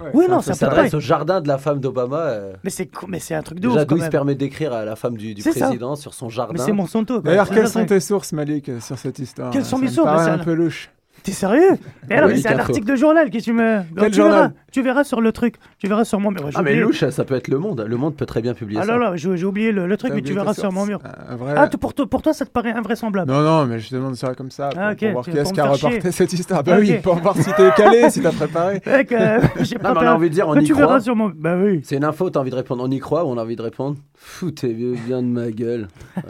[0.00, 0.10] Ouais.
[0.14, 2.16] Oui, non, Ça c'est s'adresse au jardin de la femme d'Obama.
[2.18, 4.10] euh, Mais c'est mais c'est un truc de Déjà, ouf quand d'où il se même.
[4.10, 5.66] permet d'écrire à la femme du, du C'est ça.
[5.66, 6.64] président sur son Mais jardin.
[6.64, 7.20] c'est Monsanto.
[7.20, 9.50] D'ailleurs, C'est quelles sont tes sources, Malik, sur cette histoire?
[9.50, 10.90] Quelles sont mes me sources Mais un peu louche.
[11.22, 11.78] T'es sérieux
[12.10, 13.82] Eh non, mais c'est un article de journal que tu me.
[13.96, 15.54] Quel tu journal verras, tu verras sur le truc.
[15.78, 16.42] Tu verras sur mon mur.
[16.54, 16.80] Ah, mais oublié.
[16.80, 17.84] louche, ça peut être Le Monde.
[17.88, 18.96] Le Monde peut très bien publier Ah ça.
[18.98, 20.98] là là, j'ai oublié le, le truc, mais tu verras sur mon mur.
[21.38, 24.16] Vrai- Ah, pour, toi, pour toi, ça te paraît invraisemblable Non, non, mais je demande
[24.16, 26.64] ça comme ça, pour, Ah, pour voir qui est-ce qui a reporté cette histoire.
[26.64, 28.80] Bah oui, pour voir si t'es calé, si t'as préparé.
[29.02, 30.86] Que, euh, j'ai on a préparé- envie de dire, on y tu croit.
[30.86, 31.30] verras sur mon.
[31.34, 31.80] Bah oui.
[31.84, 32.82] C'est une info, t'as envie de répondre.
[32.84, 33.96] On y croit ou on a envie de répondre?
[34.14, 35.88] Foutez bien de ma gueule.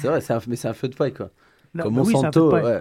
[0.00, 1.30] C'est vrai, c'est un- mais c'est un feu de paille, quoi.
[1.76, 2.64] Non, Comme bah oui, Monsanto, paille.
[2.64, 2.80] ouais.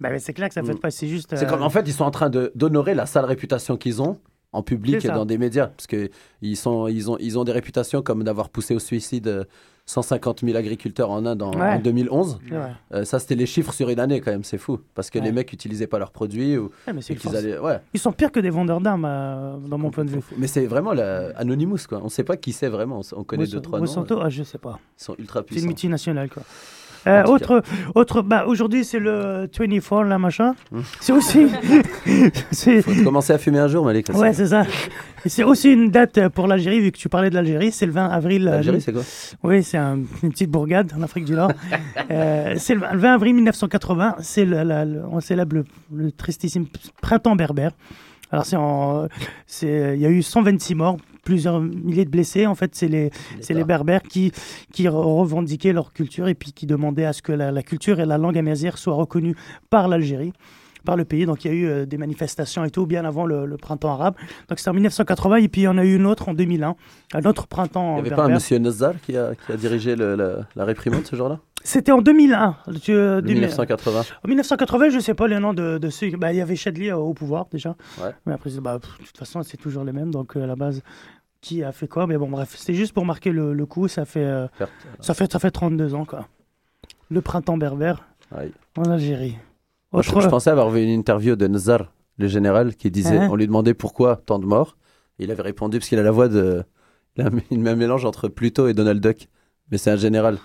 [0.00, 0.78] Bah, mais c'est clair que ça fait Mm.
[0.80, 0.90] pas.
[0.90, 1.34] C'est juste.
[1.36, 4.18] C'est euh, comme, en fait, ils sont en train d'honorer la sale réputation qu'ils ont
[4.52, 5.68] en public et dans des médias.
[5.68, 9.44] Parce qu'ils sont, ils ont, ils ont des réputations comme d'avoir poussé au suicide euh,
[9.86, 11.70] 150 000 agriculteurs en Inde en, Ouais.
[11.72, 12.38] en 2011.
[12.48, 12.70] C'est vrai.
[12.94, 14.78] Euh, ça, c'était les chiffres sur une année, quand même, c'est fou.
[14.94, 15.24] Parce que Ouais.
[15.24, 16.56] les mecs n'utilisaient pas leurs produits.
[16.56, 17.80] Ou, allaient-.
[17.94, 20.20] Ils sont pires que des vendeurs d'armes, euh, dans mon point de vue.
[20.36, 21.30] Mais c'est vraiment la...
[21.36, 21.98] Anonymous, quoi.
[22.00, 23.00] On ne sait pas qui c'est vraiment.
[23.12, 23.86] On, on connaît Monsanto- deux, trois noms.
[23.86, 24.78] Monsanto, euh, ah, je sais pas.
[25.00, 25.66] Ils sont ultra C'est une puissants.
[25.66, 26.42] multinationale, quoi.
[27.06, 27.62] Euh, autre,
[27.94, 30.54] autre, bah, aujourd'hui c'est le 24, là, machin.
[30.70, 30.80] Hmm.
[31.00, 31.46] C'est aussi.
[32.50, 34.08] c'est, Faut commencer à fumer un jour, Malik.
[34.14, 34.64] ouais, c'est ça.
[35.26, 37.70] C'est aussi une date pour l'Algérie, vu que tu parlais de l'Algérie.
[37.72, 38.46] C'est le 20 avril.
[38.48, 39.02] euh, L'Algérie, c'est quoi?
[39.44, 41.52] Oui, c'est un- une petite bourgade en Afrique du Nord.
[42.10, 44.16] Euh, c'est le, le 20 avril 1980.
[44.20, 46.66] C'est le, la- le- on célèbre le, le tristissime
[47.00, 47.70] printemps berbère.
[48.30, 49.08] Alors, c'est en,
[49.46, 52.46] c'est, il y a eu 126 morts, plusieurs milliers de blessés.
[52.46, 53.10] En fait, c'est les,
[53.40, 54.32] c'est les berbères qui,
[54.72, 58.00] qui re- revendiquaient leur culture et puis qui demandaient à ce que la, la culture
[58.00, 59.36] et la langue amazigh soient reconnues
[59.70, 60.32] par l'Algérie
[60.84, 61.26] par le pays.
[61.26, 63.92] Donc il y a eu euh, des manifestations et tout bien avant le, le printemps
[63.92, 64.14] arabe.
[64.48, 66.74] Donc c'était en 1980 et puis il y en a eu une autre en 2001,
[67.14, 69.96] un autre printemps Il n'y avait pas un monsieur Nazar qui a, qui a dirigé
[69.96, 71.38] le- la, la réprimande ce jour-là?
[71.64, 72.56] C'était en 2001.
[72.82, 73.34] tu- euh, 2000.
[73.42, 74.00] 1980.
[74.24, 76.10] En 1980, je sais pas les noms de, de ceux.
[76.16, 77.76] Bah, il y avait Chadli euh, au pouvoir déjà.
[78.02, 78.10] Ouais.
[78.26, 80.10] Mais après, c'est- bah, pff, de toute façon, c'est toujours les mêmes.
[80.10, 80.82] Donc euh, à la base,
[81.40, 82.08] qui a fait quoi?
[82.08, 83.86] Mais bon, bref, c'était juste pour marquer le, le coup.
[83.86, 84.46] Ça fait,
[85.00, 86.26] ça fait, ça fait 32 ans quoi.
[87.10, 88.52] Le printemps berbère Aïe.
[88.76, 89.36] en Algérie.
[89.92, 93.36] Moi, je, pensais avoir vu une interview de Nazar, le général, qui disait, Hein on
[93.36, 94.76] lui demandait pourquoi tant de morts.
[95.18, 96.64] Il avait répondu parce qu'il a la voix de,
[97.16, 97.28] il a
[97.70, 99.28] un- mélange entre Pluto et Donald Duck.
[99.70, 100.38] Mais c'est un général.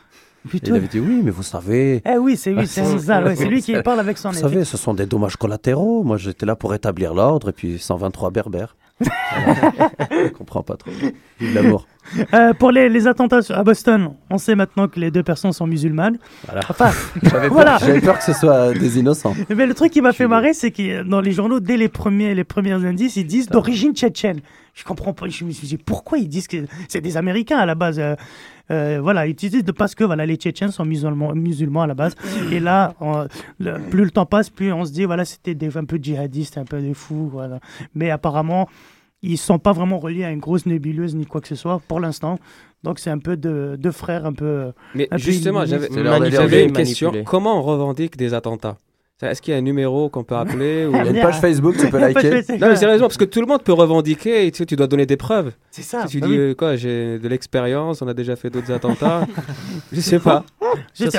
[0.47, 0.67] Pluto.
[0.67, 2.01] Et il avait dit oui, mais vous savez.
[2.05, 4.63] Eh oui, c'est lui, c'est Nzal, ouais, c'est lui qui parle avec son Vous savez,
[4.63, 6.03] ce sont des dommages collatéraux.
[6.03, 8.75] Moi, j'étais là pour établir l'ordre et puis 123 berbères.
[8.99, 10.91] Je comprends pas trop.
[11.39, 11.85] Vive l'amour.
[12.33, 15.67] Euh, pour les, les attentats à Boston, on sait maintenant que les deux personnes sont
[15.67, 16.17] musulmanes.
[16.45, 16.61] Voilà.
[16.69, 16.91] Enfin,
[17.23, 17.77] J'avais voilà.
[17.77, 19.35] peur, j'avais peur que ce soit des innocents.
[19.49, 22.33] Mais le truc qui m'a fait marrer, c'est que dans les journaux, dès les premiers,
[22.33, 24.39] les premiers indices, ils disent d'origine tchétchène.
[24.77, 25.27] Je comprends pas.
[25.27, 26.57] Je me suis dit pourquoi ils disent que
[26.87, 27.97] c'est des Américains à la base.
[27.99, 28.15] euh,
[28.69, 32.13] euh, voilà, ils disent parce que voilà, les Tchétchènes sont musulmans, musulmans à la base.
[32.51, 33.25] Et là, on-
[33.59, 36.57] le- plus le temps passe, plus on se dit voilà, c'était des, un peu djihadistes,
[36.59, 37.59] un peu des fous, voilà.
[37.95, 38.69] Mais apparemment,
[39.23, 41.99] ils sont pas vraiment reliés à une grosse nébuleuse ni quoi que ce soit pour
[41.99, 42.37] l'instant.
[42.83, 44.73] Donc c'est un peu de, de frères, un peu.
[44.93, 45.59] Mais un justement,
[46.29, 47.11] j'avais une question.
[47.23, 48.77] Comment on revendique des attentats?
[49.19, 50.91] Est-ce qu'il y a un numéro qu'on peut appeler ou...
[50.91, 52.43] Il y a une page Facebook, tu peux liker.
[52.59, 54.85] Non, mais sérieusement, parce que tout le monde peut revendiquer et tu, sais, tu dois
[54.85, 55.53] donner des preuves.
[55.71, 56.39] C'est ça, Si tu bah dis, oui.
[56.39, 59.25] euh, quoi, j'ai de l'expérience, on a déjà fait d'autres attentats.
[59.91, 60.43] Je sais pas.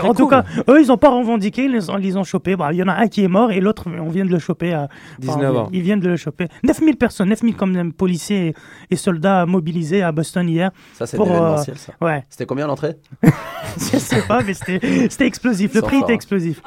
[0.02, 0.30] En tout cool.
[0.30, 2.54] cas, eux, ils n'ont pas revendiqué, ils les ont, ils ont chopés.
[2.54, 4.38] Bah, il y en a un qui est mort et l'autre, on vient de le
[4.38, 4.88] choper à
[5.18, 5.68] 19 ans.
[5.72, 6.46] Ils viennent de le choper.
[6.62, 8.54] 9000 personnes, 9000 comme même policiers et,
[8.92, 10.70] et soldats mobilisés à Boston hier.
[10.94, 11.92] Ça, c'est pour, euh, événementiel, ça.
[12.00, 12.24] Ouais.
[12.28, 12.94] C'était combien l'entrée?
[13.22, 15.74] Je sais pas, mais c'était c'était explosif.
[15.74, 16.10] Le prix était fort.
[16.10, 16.62] explosif.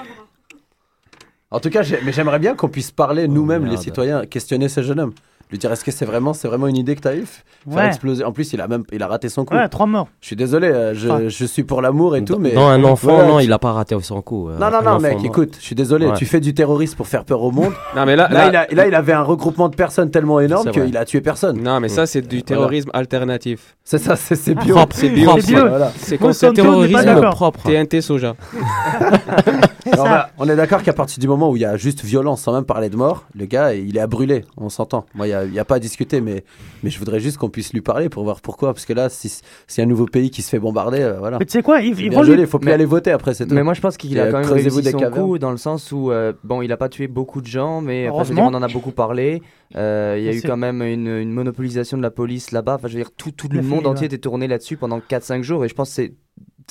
[1.51, 3.83] En tout cas, mais j'aimerais bien qu'on puisse parler nous-mêmes, les merde.
[3.83, 5.13] citoyens, questionner ce jeune homme.
[5.51, 7.75] Lui dire, est-ce que c'est vraiment, c'est vraiment une idée que t'as eu F- Faire
[7.77, 7.87] Ouais.
[7.87, 8.23] exploser.
[8.23, 9.53] En plus, il a même, il a raté son coup.
[9.53, 10.07] Ouais, trois morts.
[10.21, 11.19] Je suis désolé, euh, je, Ah.
[11.27, 12.53] je suis pour l'amour et tout, mais.
[12.53, 14.49] Non, un enfant, Voilà, non, tu- il a pas raté son coup.
[14.49, 15.25] euh, Non, non, un non, enfant mec, mort.
[15.25, 16.13] écoute, je suis désolé, Ouais.
[16.15, 17.73] tu fais du terrorisme pour faire peur au monde.
[17.95, 20.39] Non, mais là, Là, là- il, a, là, il avait un regroupement de personnes tellement
[20.39, 21.61] énorme qu'il a tué personne.
[21.61, 23.75] Non, mais ça, c'est du terrorisme alternatif.
[23.83, 24.77] C'est ça, c'est c'est bio.
[24.91, 25.31] C'est bio.
[25.41, 25.53] C'est.
[25.59, 25.91] Voilà.
[25.97, 26.17] C'est
[26.53, 27.63] Terrorisme propre.
[27.69, 28.35] TNT soja.
[29.91, 32.53] Alors, on est d'accord qu'à partir du moment où il y a juste violence, sans
[32.53, 35.05] même parler de mort, le gars, il est à brûler, on s'entend.
[35.15, 36.43] Moi, il n'y a, pas à discuter, mais,
[36.83, 38.73] mais je voudrais juste qu'on puisse lui parler pour voir pourquoi.
[38.73, 41.39] Parce que là, si c'est un nouveau pays qui se fait bombarder, euh, voilà.
[41.39, 42.41] Mais tu sais quoi, bien vont joli, lui...
[42.43, 43.55] il faut plus Mais- aller voter après, c'est tout.
[43.55, 45.23] Mais moi je pense qu'il a euh, quand même réussi des son cavernes.
[45.27, 48.09] coup dans le sens où euh, bon il a pas tué beaucoup de gens mais
[48.09, 49.41] enfin, dire, on en a beaucoup parlé.
[49.75, 52.75] Euh, Il y a eu quand même une, une monopolisation de la police là-bas.
[52.75, 54.05] Enfin je veux dire tout, tout le La monde fille, entier ouais.
[54.07, 56.13] était tourné là-dessus pendant 4-5 jours et je pense que c'est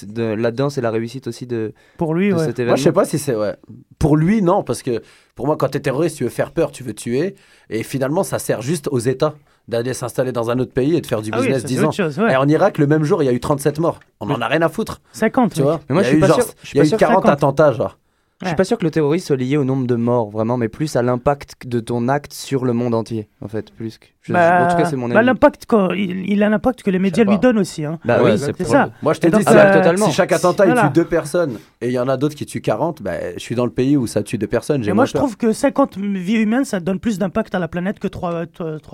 [0.06, 2.38] de- là-dedans c'est la réussite aussi de, Pour lui, de ouais.
[2.46, 2.76] cet Moi, événement.
[2.76, 3.34] je sais pas si c'est.
[3.34, 3.56] Ouais.
[3.98, 5.02] Pour lui, non, parce que
[5.34, 7.34] pour moi, quand t'es terroriste, tu veux faire peur, tu veux tuer.
[7.68, 9.34] Et finalement, ça sert juste aux États
[9.68, 11.74] d'aller s'installer dans un autre pays et de faire du Ah oui, business ça, c'est
[11.74, 11.90] 10 ans.
[11.92, 12.32] chose, ouais.
[12.32, 14.00] Et en Irak, le même jour, il y a eu 37 morts.
[14.20, 15.80] On en a rien à foutre, 50, tu vois.
[15.88, 16.82] Mais moi, il y je a suis eu pas genre- sûr- je suis Il y
[16.82, 17.32] a eu sûr 40 50.
[17.32, 17.98] attentats, genre.
[18.42, 20.68] Je suis pas sûr que le terrorisme soit lié au nombre de morts vraiment mais
[20.68, 24.32] plus à l'impact de ton acte sur le monde entier en fait plus que je-
[24.32, 25.26] Bah, en tout cas c'est mon bah, avis.
[25.26, 25.66] l'impact
[25.96, 27.84] il, il a l'impact que les médias lui donnent aussi.
[27.84, 27.98] Hein.
[28.04, 28.90] Bah oui, c'est ça.
[29.02, 30.06] Moi, je te dis, Ah si, totalement.
[30.06, 30.88] si chaque attentat il Voilà.
[30.88, 33.54] tue deux personnes et il y en a d'autres qui tuent 40, bah, je suis
[33.54, 34.82] dans le pays où ça tue deux personnes.
[34.82, 35.22] j'ai Et moi, je peur.
[35.22, 38.46] trouve que 50 vies humaines, ça donne plus d'impact à la planète que 3, Ouais,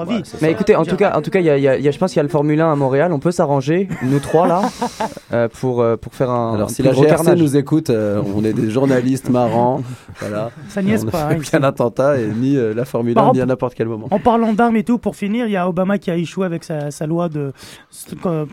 [0.08, 0.20] vies.
[0.24, 0.50] c'est Mais ça.
[0.50, 1.90] écoutez, en tout cas, en tout cas, il y a- y a- il y a-
[1.90, 3.12] je pense qu'il y a le Formule 1 à Montréal.
[3.12, 4.62] On peut s'arranger, nous trois là,
[5.32, 6.54] euh, pour euh, pour faire un.
[6.54, 9.82] Alors, un si la GRC nous écoute, euh, on est des journalistes marrants.
[10.20, 10.50] Voilà.
[10.68, 13.40] Ça niaise on pas, hein, qu'un attentat et ni euh, la Formule Par 1 ni
[13.40, 14.08] à n'importe quel moment.
[14.10, 16.64] En parlant d'armes et tout, pour finir, il y a Obama qui a échoué avec
[16.64, 17.52] sa, sa loi de,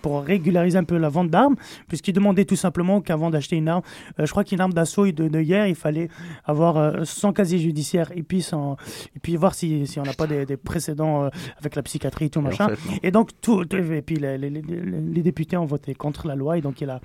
[0.02, 1.56] pour régulariser un peu la vente d'armes,
[1.88, 3.82] puisqu'il demandait tout simplement qu'avant d'acheter une arme,
[4.20, 6.10] euh, je crois qu'une arme d'assaut de, de guerre, il fallait
[6.46, 8.78] avoir euh, son casier judiciaire et puis, sans-
[9.16, 11.30] et puis voir si, si on n'a pas des, des précédents euh,
[11.60, 12.68] avec la psychiatrie et tout en machin.
[12.70, 13.00] fait.
[13.04, 16.58] Et donc, tout, et puis les, les- les- les députés ont voté contre la loi
[16.58, 17.00] et donc il a.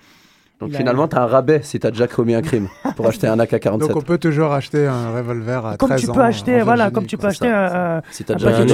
[0.60, 3.38] Donc a- finalement, t'as un rabais si t'as déjà commis un crime pour acheter un
[3.38, 3.78] AK-47.
[3.78, 6.64] Donc on peut toujours acheter un revolver à Comme 13 tu ans peux acheter, en
[6.64, 8.72] voilà, Virginie, comme tu peux acheter un, Si t'as un déjà un de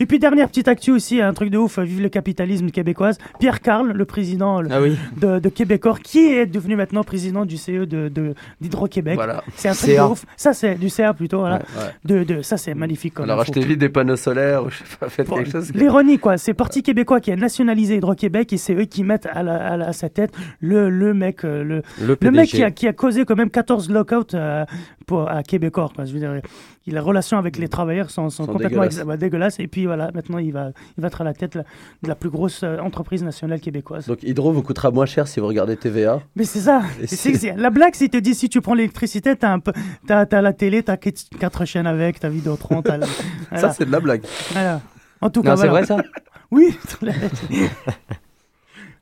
[0.00, 3.18] Et puis dernière petite actu aussi, un truc de ouf, vive le capitalisme québécoise.
[3.40, 4.96] Pierre Carl, le président le- Ah oui.
[5.20, 9.14] de, de Québécois, qui est devenu maintenant président du CE de, de- d'Hydro-Québec.
[9.16, 9.42] Voilà.
[9.56, 10.06] C'est un truc CA.
[10.06, 10.24] de ouf.
[10.36, 11.56] Ça c'est du CA plutôt, voilà.
[11.56, 11.92] Ouais.
[12.04, 13.14] De, de, ça c'est magnifique.
[13.14, 15.72] Comme Alors achetez vite des panneaux solaires ou je sais pas, faites Bon, quelque chose.
[15.74, 19.42] L'ironie, quoi, c'est Parti québécois qui a nationalisé Hydro-Québec et c'est eux qui mettent à,
[19.42, 22.62] la- à la- à sa tête le, le mec, euh, le, Le le mec qui
[22.62, 24.64] a, qui a causé quand même 14 lockouts euh,
[25.06, 25.90] pour, à Québécois.
[25.94, 26.04] Quoi.
[26.04, 26.40] Je veux dire,
[26.86, 29.06] il- les relations avec les travailleurs sont, sont Sont complètement dégueulasses.
[29.06, 29.60] bah, dégueulasses.
[29.60, 32.30] Et puis voilà, maintenant il va, il va être à la tête de la plus
[32.30, 34.06] grosse euh, entreprise nationale québécoise.
[34.06, 36.20] Donc Hydro vous coûtera moins cher si vous regardez TVA.
[36.36, 36.82] Mais c'est ça.
[37.00, 39.52] Et Et c'est- c'est- c'est- la blague, c'est te dit si tu prends l'électricité, t'as
[39.52, 39.72] un peu,
[40.06, 43.06] t'as, t'as la télé, t'as quatre, chaînes avec, t'as Vidéotron, t'as la-
[43.56, 44.22] Ça c'est de la blague.
[44.52, 44.80] Voilà.
[45.20, 45.96] En tout cas, Non, c'est vrai ça.
[46.52, 46.76] Oui.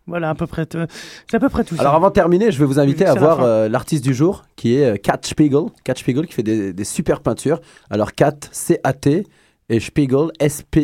[0.07, 0.67] voilà, à peu près.
[0.67, 0.79] tout-
[1.31, 1.77] C'est à peu près tout.
[1.79, 1.97] Alors ça.
[1.97, 4.85] avant de terminer, je vais vous inviter à voir euh, l'artiste du jour qui est
[4.85, 5.65] euh, Kat Spiegel.
[5.85, 7.61] Kat Spiegel qui fait des, des super peintures.
[7.91, 9.27] Alors Kat, C-A-T
[9.71, 10.83] et Spiegel, S-P